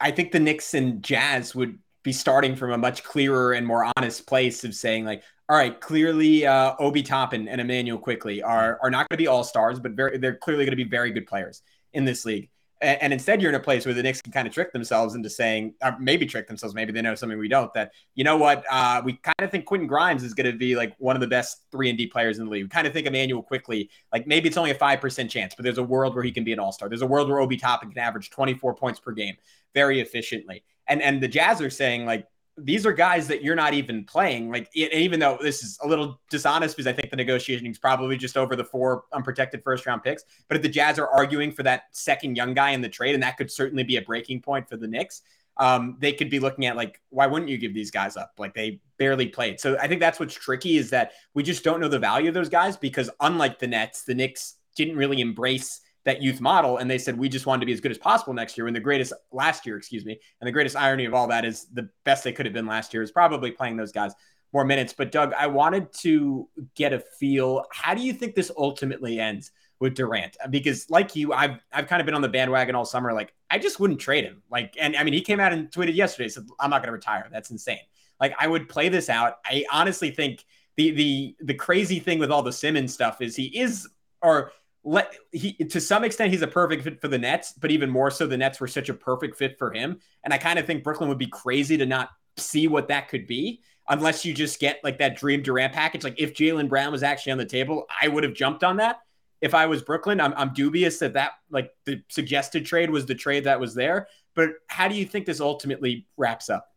[0.00, 3.90] I think the Knicks and Jazz would be starting from a much clearer and more
[3.96, 8.78] honest place of saying like, all right, clearly uh, Obi Toppin and Immanuel Quickley are
[8.82, 11.10] are not going to be all stars, but very they're clearly going to be very
[11.10, 11.62] good players
[11.92, 12.48] in this league.
[12.80, 15.14] And, and, instead, you're in a place where the Knicks can kind of trick themselves
[15.14, 17.72] into saying, or maybe trick themselves, maybe they know something we don't.
[17.72, 20.76] That you know what, uh, we kind of think Quentin Grimes is going to be
[20.76, 22.64] like one of the best three and D players in the league.
[22.64, 25.62] We kind of think Immanuel Quickley, like maybe it's only a five percent chance, but
[25.62, 26.88] there's a world where he can be an all star.
[26.88, 29.36] There's a world where Obi Toppin can average 24 points per game
[29.74, 30.64] very efficiently.
[30.88, 34.50] And and the Jazz are saying like these are guys that you're not even playing.
[34.50, 38.16] Like even though this is a little dishonest because I think the negotiation is probably
[38.16, 40.24] just over the four unprotected first round picks.
[40.48, 43.22] But if the Jazz are arguing for that second young guy in the trade, and
[43.22, 45.22] that could certainly be a breaking point for the Knicks.
[45.56, 48.32] Um, they could be looking at like, why wouldn't you give these guys up?
[48.38, 49.60] Like they barely played.
[49.60, 52.34] So I think that's what's tricky is that we just don't know the value of
[52.34, 56.90] those guys because unlike the Nets, the Knicks didn't really embrace that youth model and
[56.90, 58.80] they said we just wanted to be as good as possible next year when the
[58.80, 62.24] greatest last year excuse me and the greatest irony of all that is the best
[62.24, 64.12] they could have been last year is probably playing those guys
[64.54, 64.94] more minutes.
[64.96, 69.50] But doug i wanted to get a feel how do you think this ultimately ends
[69.80, 70.36] with durant?
[70.48, 73.58] Because like you i've i've kind of been on the bandwagon all summer like i
[73.58, 74.42] just wouldn't trade him.
[74.50, 76.92] Like and i mean he came out and tweeted yesterday said i'm not going to
[76.92, 77.28] retire.
[77.30, 77.80] That's insane.
[78.20, 79.38] Like i would play this out.
[79.44, 80.44] I honestly think
[80.76, 83.88] the the the crazy thing with all the simmons stuff is he is
[84.22, 84.52] or
[84.84, 88.10] let he to some extent he's a perfect fit for the Nets, but even more
[88.10, 89.98] so the Nets were such a perfect fit for him.
[90.22, 93.26] And I kind of think Brooklyn would be crazy to not see what that could
[93.26, 96.04] be unless you just get like that dream Durant package.
[96.04, 98.98] Like if Jaylen Brown was actually on the table, I would have jumped on that.
[99.40, 103.14] If I was Brooklyn, I'm, I'm dubious that that like the suggested trade was the
[103.14, 104.08] trade that was there.
[104.34, 106.73] But how do you think this ultimately wraps up?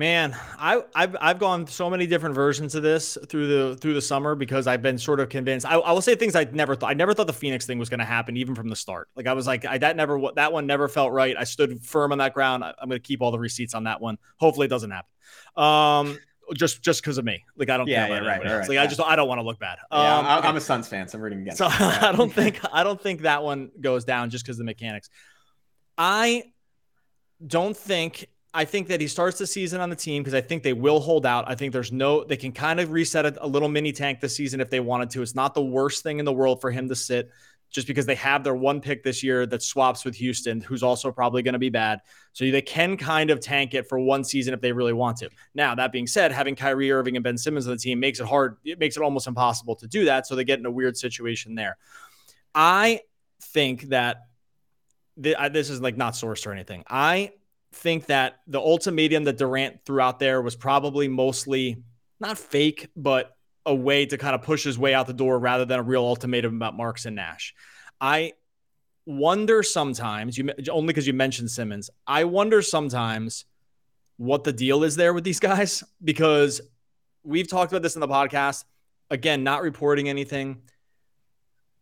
[0.00, 4.00] Man, I, have I've gone so many different versions of this through the through the
[4.00, 5.66] summer because I've been sort of convinced.
[5.66, 6.88] I, I will say things I never thought.
[6.88, 9.10] I never thought the Phoenix thing was going to happen, even from the start.
[9.14, 11.36] Like I was like, I, that never that one never felt right.
[11.38, 12.64] I stood firm on that ground.
[12.64, 14.16] I, am going to keep all the receipts on that one.
[14.38, 15.10] Hopefully, it doesn't happen.
[15.54, 16.18] Um,
[16.56, 17.44] just just because of me.
[17.54, 18.82] Like I don't yeah, care yeah, right, right, Like yeah.
[18.84, 19.80] I just I don't want to look bad.
[19.92, 21.58] Yeah, um, I'm, I'm, a Suns fan, so I'm rooting against.
[21.58, 24.64] So I don't think I don't think that one goes down just because of the
[24.64, 25.10] mechanics.
[25.98, 26.44] I
[27.46, 30.64] don't think I think that he starts the season on the team because I think
[30.64, 31.44] they will hold out.
[31.46, 34.34] I think there's no, they can kind of reset a, a, little mini tank this
[34.34, 35.22] season if they wanted to.
[35.22, 37.30] It's not the worst thing in the world for him to sit
[37.70, 41.12] just because they have their one pick this year that swaps with Houston, who's also
[41.12, 42.00] probably going to be bad.
[42.32, 45.30] So they can kind of tank it for one season if they really want to.
[45.54, 48.26] Now, that being said, having Kyrie Irving and Ben Simmons on the team makes it
[48.26, 48.56] hard.
[48.64, 50.26] It makes it almost impossible to do that.
[50.26, 51.76] So they get in a weird situation there.
[52.52, 53.02] I
[53.40, 54.22] think that
[55.16, 56.82] this is like not sourced or anything.
[56.88, 57.32] I
[57.72, 61.82] think that the ultimatum that Durant threw out there was probably mostly
[62.18, 65.64] not fake, but a way to kind of push his way out the door rather
[65.64, 67.54] than a real ultimatum about Marks and Nash.
[68.00, 68.32] I
[69.06, 73.44] wonder sometimes, you only because you mentioned Simmons, I wonder sometimes
[74.16, 76.60] what the deal is there with these guys because
[77.22, 78.64] we've talked about this in the podcast.
[79.10, 80.62] Again, not reporting anything.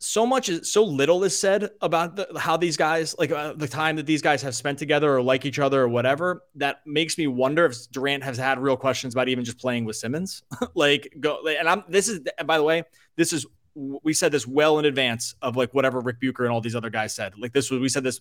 [0.00, 3.66] So much is so little is said about the, how these guys, like uh, the
[3.66, 7.18] time that these guys have spent together or like each other or whatever, that makes
[7.18, 10.42] me wonder if Durant has had real questions about even just playing with Simmons.
[10.74, 12.84] like, go, and I'm, this is, by the way,
[13.16, 16.60] this is we said this well in advance of like whatever Rick Bucher and all
[16.60, 17.34] these other guys said.
[17.38, 18.20] Like this was we said this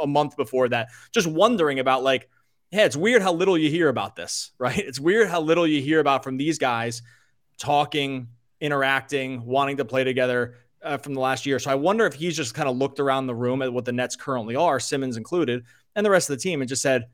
[0.00, 0.88] a month before that.
[1.12, 2.28] Just wondering about like,
[2.70, 4.78] yeah, it's weird how little you hear about this, right?
[4.78, 7.02] It's weird how little you hear about from these guys
[7.58, 8.28] talking,
[8.60, 11.58] interacting, wanting to play together uh, from the last year.
[11.58, 13.92] So I wonder if he's just kind of looked around the room at what the
[13.92, 15.64] Nets currently are, Simmons included,
[15.94, 17.06] and the rest of the team, and just said,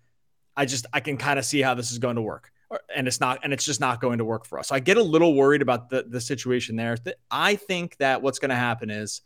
[0.56, 2.52] I just I can kind of see how this is going to work
[2.94, 4.68] and it's not and it's just not going to work for us.
[4.68, 6.96] So I get a little worried about the the situation there.
[7.30, 9.22] I think that what's going to happen is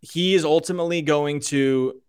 [0.00, 2.00] he is ultimately going to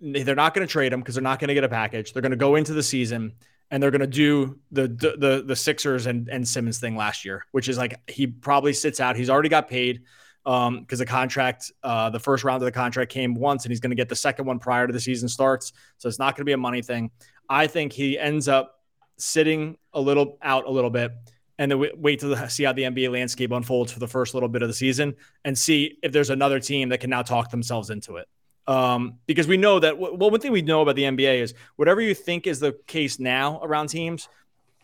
[0.00, 2.12] they're not going to trade him because they're not going to get a package.
[2.12, 3.34] They're going to go into the season
[3.70, 7.46] and they're going to do the the the Sixers and and Simmons thing last year,
[7.52, 9.16] which is like he probably sits out.
[9.16, 10.02] He's already got paid
[10.46, 13.80] um because the contract uh the first round of the contract came once and he's
[13.80, 15.72] going to get the second one prior to the season starts.
[15.98, 17.10] So it's not going to be a money thing.
[17.48, 18.76] I think he ends up
[19.18, 21.12] sitting a little out a little bit
[21.58, 24.62] and then wait to see how the NBA landscape unfolds for the first little bit
[24.62, 28.16] of the season and see if there's another team that can now talk themselves into
[28.16, 28.26] it.
[28.66, 32.00] Um, because we know that, well, one thing we know about the NBA is whatever
[32.00, 34.28] you think is the case now around teams,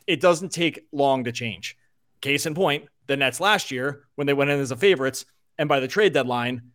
[0.07, 1.77] it doesn't take long to change.
[2.21, 5.25] Case in point, the Nets last year when they went in as the favorites,
[5.59, 6.73] and by the trade deadline,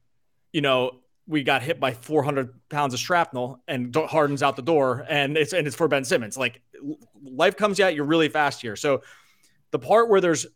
[0.53, 5.05] you know, we got hit by 400 pounds of shrapnel and Harden's out the door,
[5.07, 6.37] and it's and it's for Ben Simmons.
[6.37, 6.61] Like
[7.23, 8.75] life comes at you really fast here.
[8.75, 9.01] So
[9.71, 10.47] the part where there's,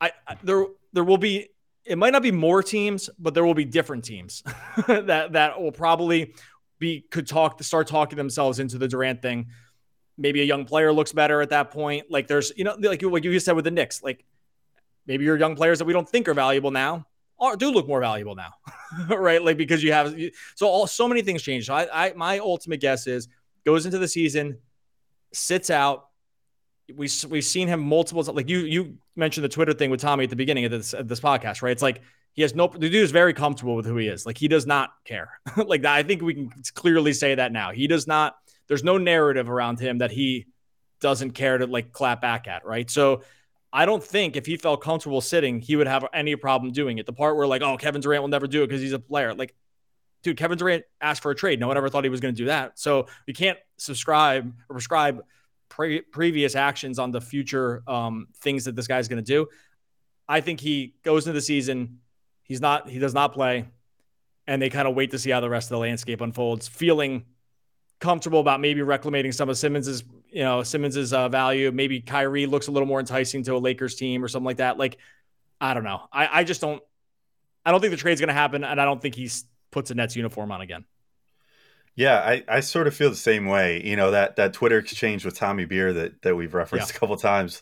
[0.00, 1.48] I, I there there will be
[1.84, 4.42] it might not be more teams, but there will be different teams
[4.86, 6.34] that that will probably
[6.78, 9.48] be could talk start talking themselves into the Durant thing.
[10.18, 12.10] Maybe a young player looks better at that point.
[12.10, 14.24] Like there's you know like like you just said with the Knicks, like
[15.06, 17.06] maybe your young players that we don't think are valuable now
[17.42, 18.54] are, do look more valuable now,
[19.16, 19.42] right?
[19.42, 20.14] Like because you have
[20.54, 21.66] so all so many things change.
[21.66, 23.28] So I, I my ultimate guess is
[23.66, 24.58] goes into the season,
[25.32, 26.08] sits out.
[26.96, 30.30] We we've seen him multiple like you you mentioned the Twitter thing with Tommy at
[30.30, 31.72] the beginning of this of this podcast, right?
[31.72, 32.02] It's like
[32.32, 34.26] he has no the dude is very comfortable with who he is.
[34.26, 35.40] Like he does not care.
[35.66, 37.72] like I think we can clearly say that now.
[37.72, 38.36] He does not.
[38.68, 40.46] There's no narrative around him that he
[41.00, 42.88] doesn't care to like clap back at, right?
[42.88, 43.22] So
[43.72, 47.06] I don't think if he felt comfortable sitting, he would have any problem doing it.
[47.06, 49.34] The part where like, oh, Kevin Durant will never do it because he's a player.
[49.34, 49.54] Like,
[50.22, 51.58] dude, Kevin Durant asked for a trade.
[51.58, 52.78] No one ever thought he was going to do that.
[52.78, 55.22] So we can't subscribe or prescribe
[55.72, 59.48] pre- previous actions on the future um, things that this guy's going to do.
[60.28, 62.00] I think he goes into the season.
[62.42, 62.90] He's not.
[62.90, 63.66] He does not play,
[64.46, 67.24] and they kind of wait to see how the rest of the landscape unfolds, feeling
[68.00, 71.72] comfortable about maybe reclamating some of Simmons's, you know, Simmons's uh, value.
[71.72, 74.76] Maybe Kyrie looks a little more enticing to a Lakers team or something like that.
[74.76, 74.98] Like,
[75.58, 76.02] I don't know.
[76.12, 76.82] I, I just don't.
[77.64, 79.30] I don't think the trade's going to happen, and I don't think he
[79.70, 80.84] puts a Nets uniform on again.
[81.94, 83.82] Yeah, I, I sort of feel the same way.
[83.84, 86.96] You know that that Twitter exchange with Tommy Beer that that we've referenced yeah.
[86.96, 87.60] a couple times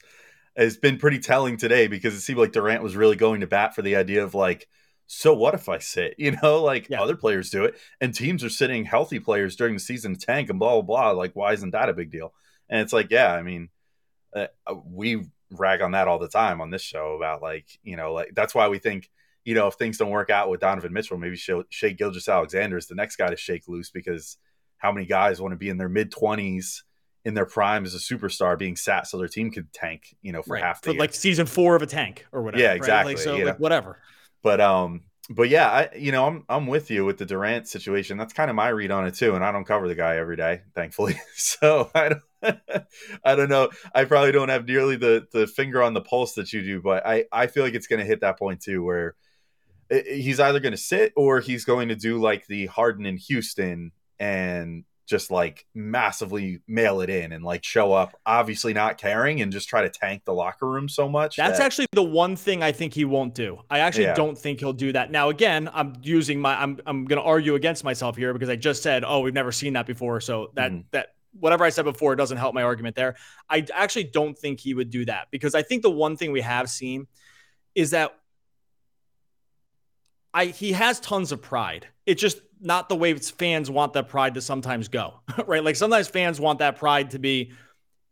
[0.57, 3.75] has been pretty telling today because it seemed like Durant was really going to bat
[3.75, 4.69] for the idea of like
[5.13, 6.15] so what if I sit?
[6.19, 7.03] You know, like yeah.
[7.03, 10.51] other players do it, and teams are sitting healthy players during the season to tank
[10.51, 11.11] and blah blah blah.
[11.11, 12.33] Like, why isn't that a big deal?
[12.69, 13.71] And it's like, yeah, I mean,
[14.35, 17.97] uh, uh we rag on that all the time on this show about like, you
[17.97, 19.11] know, like that's why we think,
[19.51, 22.95] you know, if things don't work out with Donovan Mitchell, maybe Shai Gilgeous-Alexander is the
[22.95, 24.37] next guy to shake loose because
[24.79, 26.85] how many guys want to be in their mid twenties?
[27.27, 30.41] in their prime as a superstar being sat so their team could tank, you know,
[30.41, 30.63] for right.
[30.63, 32.63] half the for like season four of a tank or whatever.
[32.63, 33.13] Yeah, exactly.
[33.15, 33.27] Right?
[33.27, 33.99] Like, so like whatever.
[34.43, 38.17] But um, but yeah, I you know I'm I'm with you with the Durant situation.
[38.17, 40.37] That's kind of my read on it too, and I don't cover the guy every
[40.37, 41.21] day, thankfully.
[41.35, 42.23] So I don't
[43.25, 43.71] I don't know.
[43.95, 47.07] I probably don't have nearly the the finger on the pulse that you do, but
[47.07, 49.15] I I feel like it's going to hit that point too where
[49.91, 53.93] he's either going to sit or he's going to do like the Harden in Houston
[54.19, 59.51] and just like massively mail it in and like show up obviously not caring and
[59.51, 61.65] just try to tank the locker room so much that's that...
[61.65, 64.15] actually the one thing i think he won't do i actually yeah.
[64.15, 67.57] don't think he'll do that now again i'm using my i'm, I'm going to argue
[67.57, 70.71] against myself here because i just said oh we've never seen that before so that
[70.71, 70.83] mm-hmm.
[70.93, 73.17] that whatever i said before doesn't help my argument there
[73.49, 76.41] i actually don't think he would do that because i think the one thing we
[76.41, 77.09] have seen
[77.75, 78.15] is that
[80.33, 81.87] I he has tons of pride.
[82.07, 85.65] It's just not the way fans want that pride to sometimes go, right?
[85.65, 87.53] Like sometimes fans want that pride to be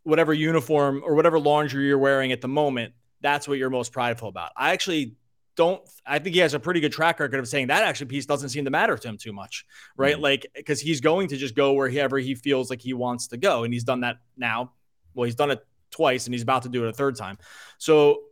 [0.04, 2.94] whatever uniform or whatever laundry you're wearing at the moment.
[3.20, 4.52] That's what you're most prideful about.
[4.56, 5.16] I actually
[5.56, 5.82] don't.
[6.06, 8.50] I think he has a pretty good track record of saying that actually piece doesn't
[8.50, 9.66] seem to matter to him too much,
[9.96, 10.14] right?
[10.14, 10.22] Mm-hmm.
[10.22, 13.64] Like because he's going to just go wherever he feels like he wants to go,
[13.64, 14.72] and he's done that now.
[15.14, 17.38] Well, he's done it twice, and he's about to do it a third time.
[17.76, 18.22] So,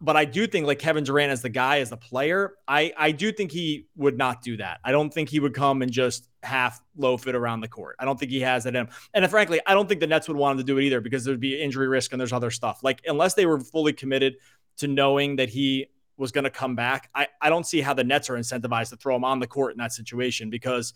[0.00, 3.10] but I do think like Kevin Durant as the guy, as the player, I I
[3.12, 4.80] do think he would not do that.
[4.84, 7.96] I don't think he would come and just half loaf it around the court.
[7.98, 8.88] I don't think he has that in him.
[9.14, 11.00] And uh, frankly, I don't think the Nets would want him to do it either
[11.00, 12.80] because there'd be injury risk and there's other stuff.
[12.82, 14.36] Like unless they were fully committed
[14.78, 18.04] to knowing that he was going to come back, I, I don't see how the
[18.04, 20.94] Nets are incentivized to throw him on the court in that situation because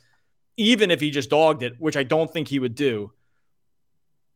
[0.57, 3.12] even if he just dogged it, which I don't think he would do,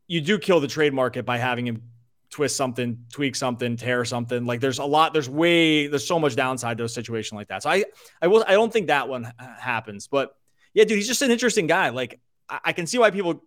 [0.07, 1.83] you do kill the trade market by having him
[2.31, 4.45] twist something, tweak something, tear something.
[4.45, 7.63] Like there's a lot, there's way, there's so much downside to a situation like that.
[7.63, 7.83] So I,
[8.21, 10.35] I will, I don't think that one happens, but
[10.73, 11.89] yeah, dude, he's just an interesting guy.
[11.89, 12.19] Like
[12.49, 13.43] I, I can see why people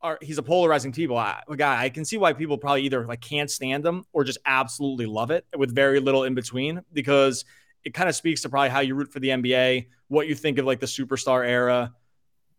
[0.00, 0.18] are.
[0.22, 1.82] He's a polarizing people I, a guy.
[1.82, 5.32] I can see why people probably either like can't stand him or just absolutely love
[5.32, 7.44] it with very little in between because
[7.84, 10.58] it kind of speaks to probably how you root for the NBA, what you think
[10.58, 11.92] of like the superstar era,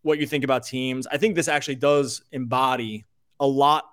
[0.02, 1.08] what you think about teams.
[1.08, 3.06] I think this actually does embody
[3.40, 3.86] a lot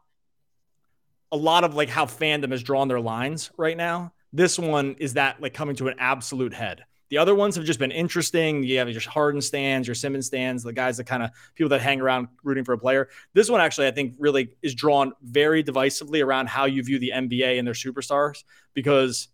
[1.33, 4.13] a lot of like how fandom has drawn their lines right now.
[4.33, 6.85] This one is that like coming to an absolute head.
[7.09, 8.65] The other ones have just been interesting.
[8.65, 11.81] You have your Harden stands, your Simmons stands, the guys that kind of people that
[11.81, 13.09] hang around rooting for a player.
[13.33, 17.13] This one actually, I think, really is drawn very divisively around how you view the
[17.15, 18.43] NBA and their superstars
[18.75, 19.29] because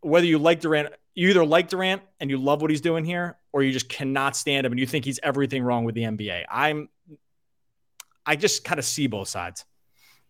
[0.00, 3.38] whether you like Durant, you either like Durant and you love what he's doing here,
[3.52, 6.44] or you just cannot stand him and you think he's everything wrong with the NBA.
[6.50, 6.88] I'm,
[8.24, 9.64] I just kind of see both sides.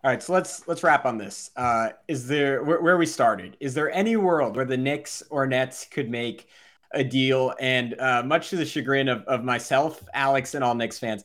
[0.07, 1.51] All right, so let's let's wrap on this.
[1.57, 3.57] Uh, is there where, where, we started?
[3.59, 6.47] Is there any world where the Knicks or Nets could make
[6.93, 7.55] a deal?
[7.59, 11.25] And uh, much to the chagrin of, of myself, Alex, and all Knicks fans,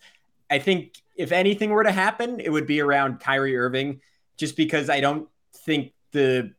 [0.49, 4.01] I think if anything were to happen, it would be around Kyrie Irving,
[4.35, 6.51] just because I don't think the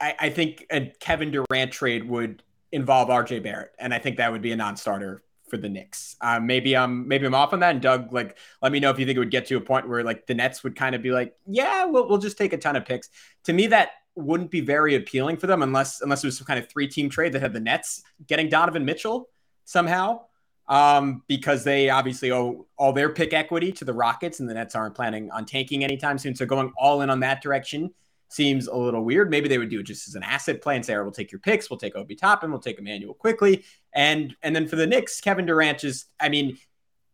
[0.00, 4.32] I, I think a Kevin Durant trade would involve RJ Barrett, and I think that
[4.32, 6.16] would be a non-starter for the Knicks.
[6.20, 7.72] Um, maybe I'm maybe I'm off on that.
[7.72, 9.88] And Doug, like, let me know if you think it would get to a point
[9.88, 12.58] where like the Nets would kind of be like, yeah, we'll we'll just take a
[12.58, 13.10] ton of picks.
[13.44, 16.58] To me, that wouldn't be very appealing for them unless unless it was some kind
[16.58, 19.28] of three team trade that had the Nets getting Donovan Mitchell
[19.64, 20.22] somehow.
[20.68, 24.76] Um, because they obviously owe all their pick equity to the Rockets, and the Nets
[24.76, 26.36] aren't planning on tanking anytime soon.
[26.36, 27.92] So going all in on that direction
[28.32, 29.30] seems a little weird.
[29.30, 31.12] Maybe they would do it just as an asset play and say, "All right, we'll
[31.12, 33.64] take your picks, we'll take Obi Toppin, we'll take Immanuel Quickley.
[33.92, 36.58] and and then for the Knicks, Kevin Durant just, I mean,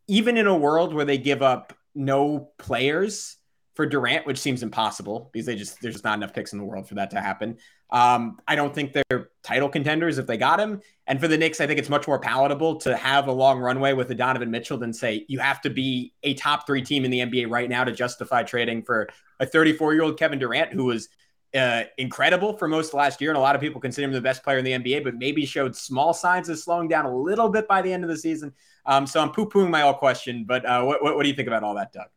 [0.08, 3.36] even in a world where they give up no players
[3.76, 6.64] for Durant, which seems impossible because they just there's just not enough picks in the
[6.64, 7.58] world for that to happen.
[7.90, 10.80] Um, I don't think they're title contenders if they got him.
[11.06, 13.92] And for the Knicks, I think it's much more palatable to have a long runway
[13.92, 17.10] with a Donovan Mitchell than say you have to be a top three team in
[17.10, 19.08] the NBA right now to justify trading for
[19.38, 21.08] a 34 year old Kevin Durant who was
[21.54, 24.42] uh, incredible for most last year, and a lot of people consider him the best
[24.42, 27.68] player in the NBA, but maybe showed small signs of slowing down a little bit
[27.68, 28.52] by the end of the season.
[28.84, 31.34] Um, so I'm poo pooing my all question, but uh, what, what, what do you
[31.34, 32.08] think about all that, Doug?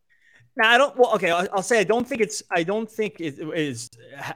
[0.57, 0.97] Now I don't.
[0.97, 2.43] Well, okay, I'll, I'll, say I don't think it's.
[2.51, 3.89] I don't think it is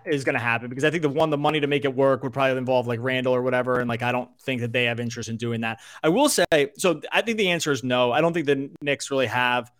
[0.05, 2.23] is going to happen because I think the one the money to make it work
[2.23, 4.99] would probably involve like Randle or whatever, and like I don't think that they have
[4.99, 5.79] interest in doing that.
[6.01, 6.45] I will say
[6.77, 7.01] so.
[7.11, 8.11] I think the answer is no.
[8.11, 9.71] I don't think the Knicks really have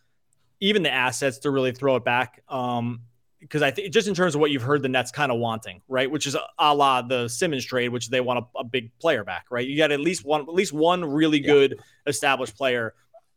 [0.60, 2.42] even the assets to really throw it back.
[2.50, 3.02] Um,
[3.44, 5.82] because I think just in terms of what you've heard the Nets kind of wanting,
[5.90, 6.10] right?
[6.10, 9.48] Which is a, la the Simmons trade, which they want a, a, big player back,
[9.52, 9.68] right?
[9.68, 11.84] You got at least one, at least one really good yeah.
[12.08, 12.94] established player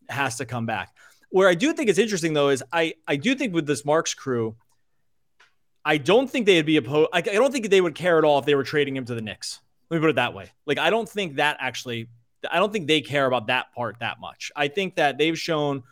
[0.08, 0.94] has to come back.
[1.30, 4.14] Where I do think it's interesting though is I I do think with this Marks
[4.14, 4.56] crew,
[5.84, 7.10] I don't think they'd be opposed.
[7.12, 9.14] I, I don't think they would care at all if they were trading him to
[9.14, 9.60] the Knicks.
[9.90, 10.50] Let me put it that way.
[10.66, 12.08] Like I don't think that actually.
[12.48, 14.52] I don't think they care about that part that much.
[14.54, 15.82] I think that they've shown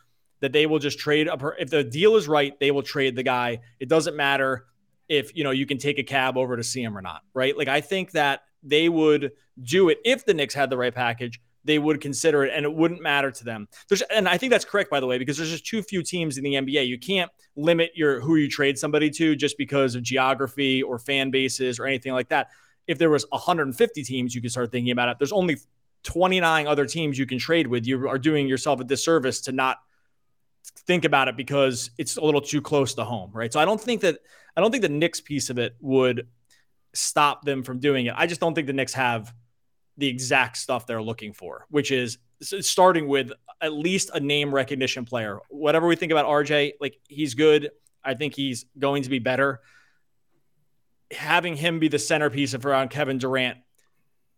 [0.41, 3.23] that they will just trade up if the deal is right, they will trade the
[3.23, 3.61] guy.
[3.81, 4.67] It doesn't matter
[5.09, 7.57] if you know you can take a cab over to see him or not, right?
[7.57, 11.41] Like I think that they would do it if the Knicks had the right package.
[11.65, 13.69] They would consider it, and it wouldn't matter to them.
[13.89, 16.37] There's, and I think that's correct, by the way, because there's just too few teams
[16.37, 16.87] in the NBA.
[16.87, 21.31] You can't limit your who you trade somebody to just because of geography or fan
[21.31, 22.51] bases or anything like that.
[22.87, 25.19] If there was 150 teams, you could start thinking about it.
[25.19, 25.57] There's only
[26.03, 27.87] 29 other teams you can trade with.
[27.87, 29.79] You are doing yourself a disservice to not
[30.87, 33.53] think about it because it's a little too close to home, right?
[33.53, 34.19] So I don't think that
[34.57, 36.29] I don't think the Knicks piece of it would
[36.93, 38.15] stop them from doing it.
[38.17, 39.33] I just don't think the Knicks have
[39.97, 45.05] the exact stuff they're looking for, which is starting with at least a name recognition
[45.05, 45.39] player.
[45.49, 47.71] Whatever we think about RJ, like he's good.
[48.03, 49.61] I think he's going to be better.
[51.11, 53.59] Having him be the centerpiece of around Kevin Durant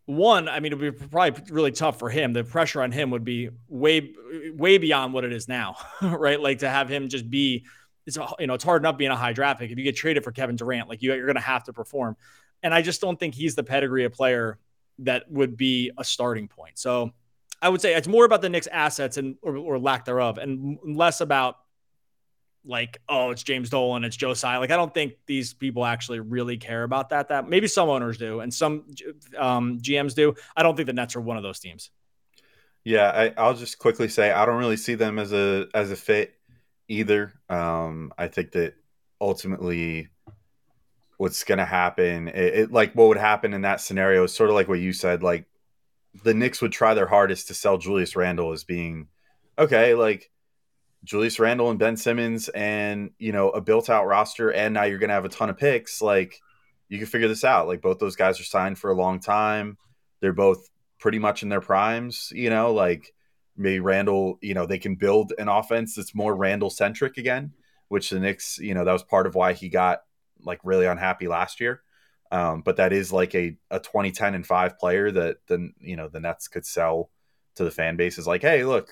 [0.06, 2.32] one, I mean, it would be probably really tough for him.
[2.32, 4.14] The pressure on him would be way,
[4.54, 6.40] way beyond what it is now, right?
[6.40, 7.66] Like to have him just be,
[8.06, 9.72] it's you know, it's hard enough being a high draft pick.
[9.72, 12.16] If you get traded for Kevin Durant, like you, you're going to have to perform.
[12.62, 14.58] And I just don't think he's the pedigree of player
[15.00, 16.78] that would be a starting point.
[16.78, 17.12] So
[17.60, 20.78] I would say it's more about the Knicks' assets and or, or lack thereof, and
[20.84, 21.56] less about
[22.64, 24.58] like, oh, it's James Dolan, it's Joe Tsai.
[24.58, 27.28] Like, I don't think these people actually really care about that.
[27.28, 28.84] That maybe some owners do, and some
[29.38, 30.34] um, GMs do.
[30.56, 31.90] I don't think the Nets are one of those teams.
[32.84, 35.96] Yeah, I, I'll just quickly say I don't really see them as a as a
[35.96, 36.34] fit
[36.88, 37.32] either.
[37.48, 38.74] Um, I think that
[39.20, 40.08] ultimately
[41.16, 44.50] what's going to happen, it, it, like what would happen in that scenario is sort
[44.50, 45.22] of like what you said.
[45.22, 45.46] Like
[46.24, 49.08] the Knicks would try their hardest to sell Julius Randle as being
[49.58, 50.30] okay, like
[51.04, 54.98] Julius Randle and Ben Simmons, and you know a built out roster, and now you're
[54.98, 56.02] going to have a ton of picks.
[56.02, 56.40] Like
[56.88, 57.66] you can figure this out.
[57.66, 59.78] Like both those guys are signed for a long time.
[60.20, 63.12] They're both pretty much in their primes, you know, like
[63.56, 67.52] maybe Randle, you know, they can build an offense that's more Randle centric again,
[67.88, 70.02] which the Knicks, you know, that was part of why he got
[70.46, 71.82] like really unhappy last year.
[72.32, 76.08] Um, but that is like a, a 2010 and five player that then, you know,
[76.08, 77.10] the Nets could sell
[77.56, 78.90] to the fan base is like, Hey, look,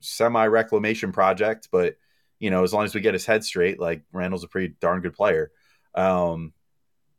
[0.00, 1.96] semi reclamation project, but
[2.38, 5.00] you know, as long as we get his head straight, like Randle's a pretty darn
[5.00, 5.50] good player.
[5.94, 6.52] Um,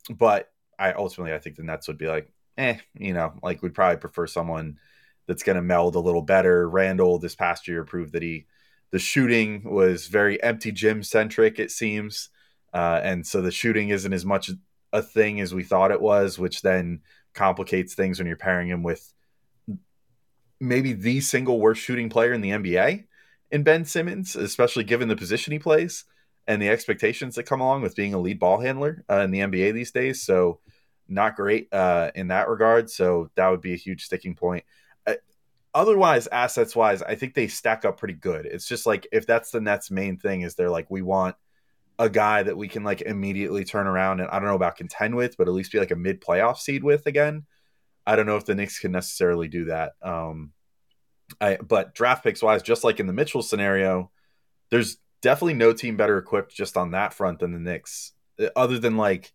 [0.09, 3.74] but I ultimately, I think the Nets would be like, eh, you know, like we'd
[3.74, 4.78] probably prefer someone
[5.28, 6.70] that's going to meld a little better.
[6.70, 8.45] Randle this past year proved that he,
[8.91, 12.30] the shooting was very empty gym centric, it seems.
[12.74, 14.51] Uh, and so the shooting isn't as much
[14.91, 17.01] a thing as we thought it was, which then
[17.34, 19.13] complicates things when you're pairing him with
[20.59, 23.05] maybe the single worst shooting player in the NBA
[23.51, 26.05] in Ben Simmons, especially given the position he plays
[26.47, 29.39] and the expectations that come along with being a lead ball handler uh, in the
[29.39, 30.22] NBA these days.
[30.22, 30.59] So
[31.07, 32.89] not great uh, in that regard.
[32.89, 34.63] So that would be a huge sticking point.
[35.05, 35.15] Uh,
[35.74, 38.45] otherwise, assets wise, I think they stack up pretty good.
[38.45, 41.36] It's just like if that's the Nets' main thing is they're like we want
[42.00, 45.16] a guy that we can like immediately turn around and I don't know about contend
[45.16, 47.45] with, but at least be like a mid playoff seed with again.
[48.08, 49.91] I don't know if the Knicks can necessarily do that.
[50.02, 50.54] Um,
[51.39, 54.10] I but draft picks wise, just like in the Mitchell scenario,
[54.72, 58.80] there's definitely no team better equipped just on that front than the Knicks, uh, other
[58.80, 59.32] than like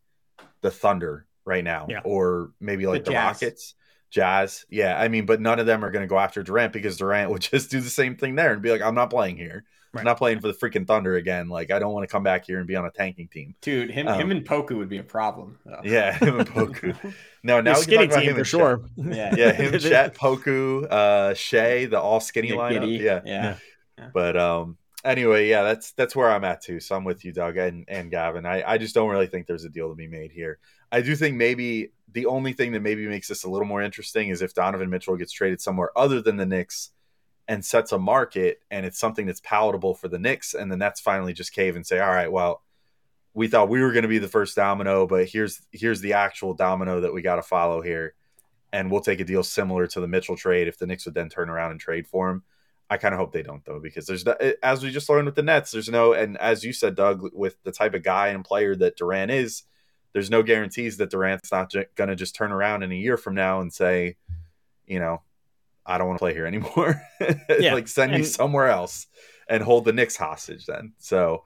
[0.63, 2.01] the Thunder right now, Yeah.
[2.05, 3.17] or maybe like The the.
[3.17, 3.75] Rockets,
[4.15, 4.65] Jazz.
[4.71, 7.31] Yeah, I mean, but none of them are going to go after Durant because Durant
[7.33, 9.65] would just do the same thing there and be like, "I'm not playing here.
[9.93, 10.01] Right.
[10.01, 11.49] I'm not playing for the freaking Thunder again.
[11.49, 13.91] Like, I don't want to come back here and be on a tanking team." Dude,
[13.91, 15.59] him Um, him and Poku would be a problem.
[15.67, 15.81] though.
[15.83, 16.97] Yeah, him and Poku.
[17.43, 18.81] No, now we can skinny talk about him for sure.
[18.97, 19.35] Yeah.
[19.37, 22.81] yeah, him, Chet, Poku, uh, Shai, the all skinny Get lineup.
[22.85, 23.01] Giddey.
[23.01, 23.21] Yeah.
[23.99, 24.09] yeah.
[24.15, 26.81] But um anyway, yeah, that's that's where I'm at too.
[26.81, 28.47] So I'm with you, Doug and, and Gavin.
[28.47, 30.59] I, I just don't really think there's a deal to be made here.
[30.91, 34.29] I do think maybe the only thing that maybe makes this a little more interesting
[34.29, 36.91] is if Donovan Mitchell gets traded somewhere other than the Knicks
[37.49, 41.01] and sets a market and it's something that's palatable for the Knicks and the Nets
[41.01, 42.63] finally just cave and say, All right, well,
[43.35, 46.55] we thought we were going to be the first domino, but here's here's the actual
[46.55, 48.15] domino that we got to follow here,
[48.73, 51.29] and we'll take a deal similar to the Mitchell trade if the Knicks would then
[51.29, 52.45] turn around and trade for him.
[52.91, 55.35] I kind of hope they don't though, because there's no- as we just learned with
[55.37, 58.45] the Nets, there's no, and as you said, Doug, with the type of guy and
[58.45, 59.63] player that Durant is,
[60.13, 63.17] there's no guarantees that Durant's not ju- going to just turn around in a year
[63.17, 64.17] from now and say,
[64.87, 65.23] you know,
[65.87, 67.03] I don't want to play here anymore.
[67.59, 69.07] Yeah, like send me somewhere else
[69.49, 70.93] and hold the Knicks hostage then.
[70.99, 71.45] So,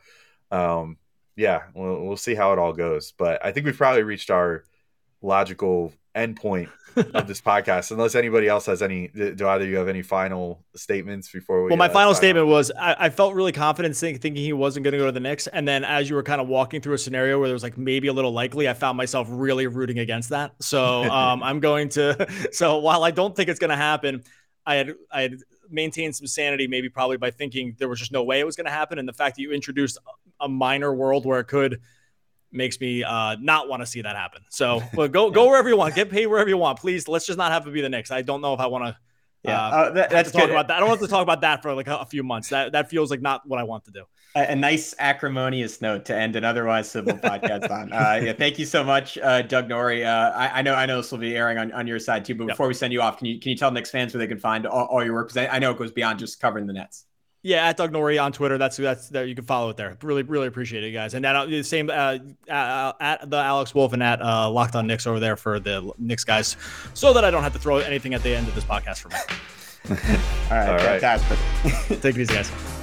[0.50, 0.98] um,
[1.36, 3.12] yeah, we'll, we'll see how it all goes.
[3.12, 4.64] But I think we've probably reached our
[5.22, 7.90] logical endpoint of this podcast.
[7.90, 11.68] Unless anybody else has any, do either of you have any final statements before we?
[11.68, 14.84] Well, my uh, final statement was I, I felt really confident think, thinking he wasn't
[14.84, 15.46] going to go to the Knicks.
[15.46, 17.78] And then as you were kind of walking through a scenario where there was like
[17.78, 20.52] maybe a little likely, I found myself really rooting against that.
[20.60, 22.26] So um, I'm going to.
[22.52, 24.22] So while I don't think it's going to happen,
[24.64, 25.36] I had I had
[25.70, 28.66] maintained some sanity, maybe probably by thinking there was just no way it was going
[28.66, 29.98] to happen, and the fact that you introduced
[30.40, 31.80] a minor world where it could
[32.52, 34.42] makes me uh, not want to see that happen.
[34.50, 37.08] So but go go wherever you want, get paid wherever you want, please.
[37.08, 38.10] Let's just not have to be the Knicks.
[38.10, 38.96] I don't know if I want to.
[39.44, 40.50] Yeah, Uh, uh, that, that's to talk good.
[40.50, 40.78] about that.
[40.78, 42.48] I don't want to talk about that for like a, a few months.
[42.48, 44.02] That that feels like not what I want to do.
[44.34, 47.92] a, a nice acrimonious note to end an otherwise civil podcast on.
[47.92, 50.04] Uh, yeah, thank you so much, uh, Doug Nori.
[50.04, 52.34] Uh, I, I know I know this will be airing on, on your side too.
[52.34, 52.54] But Yep.
[52.54, 54.38] before we send you off, can you can you tell Knicks fans where they can
[54.40, 55.28] find all, all your work?
[55.28, 57.04] Because I, I know it goes beyond just covering the Nets.
[57.42, 58.58] Yeah, at Doug Nori on Twitter.
[58.58, 59.96] That's that's that you can follow it there.
[60.02, 61.14] Really, really appreciate it, guys.
[61.14, 62.18] And that uh, the same uh,
[62.50, 65.92] uh, at the Alex Wolf and at uh, Locked On Knicks over there for the
[65.98, 66.56] Knicks guys,
[66.94, 69.08] so that I don't have to throw anything at the end of this podcast for
[69.10, 69.16] me.
[69.90, 71.00] All right, All right.
[71.00, 72.00] fantastic.
[72.02, 72.77] Take it easy, guys.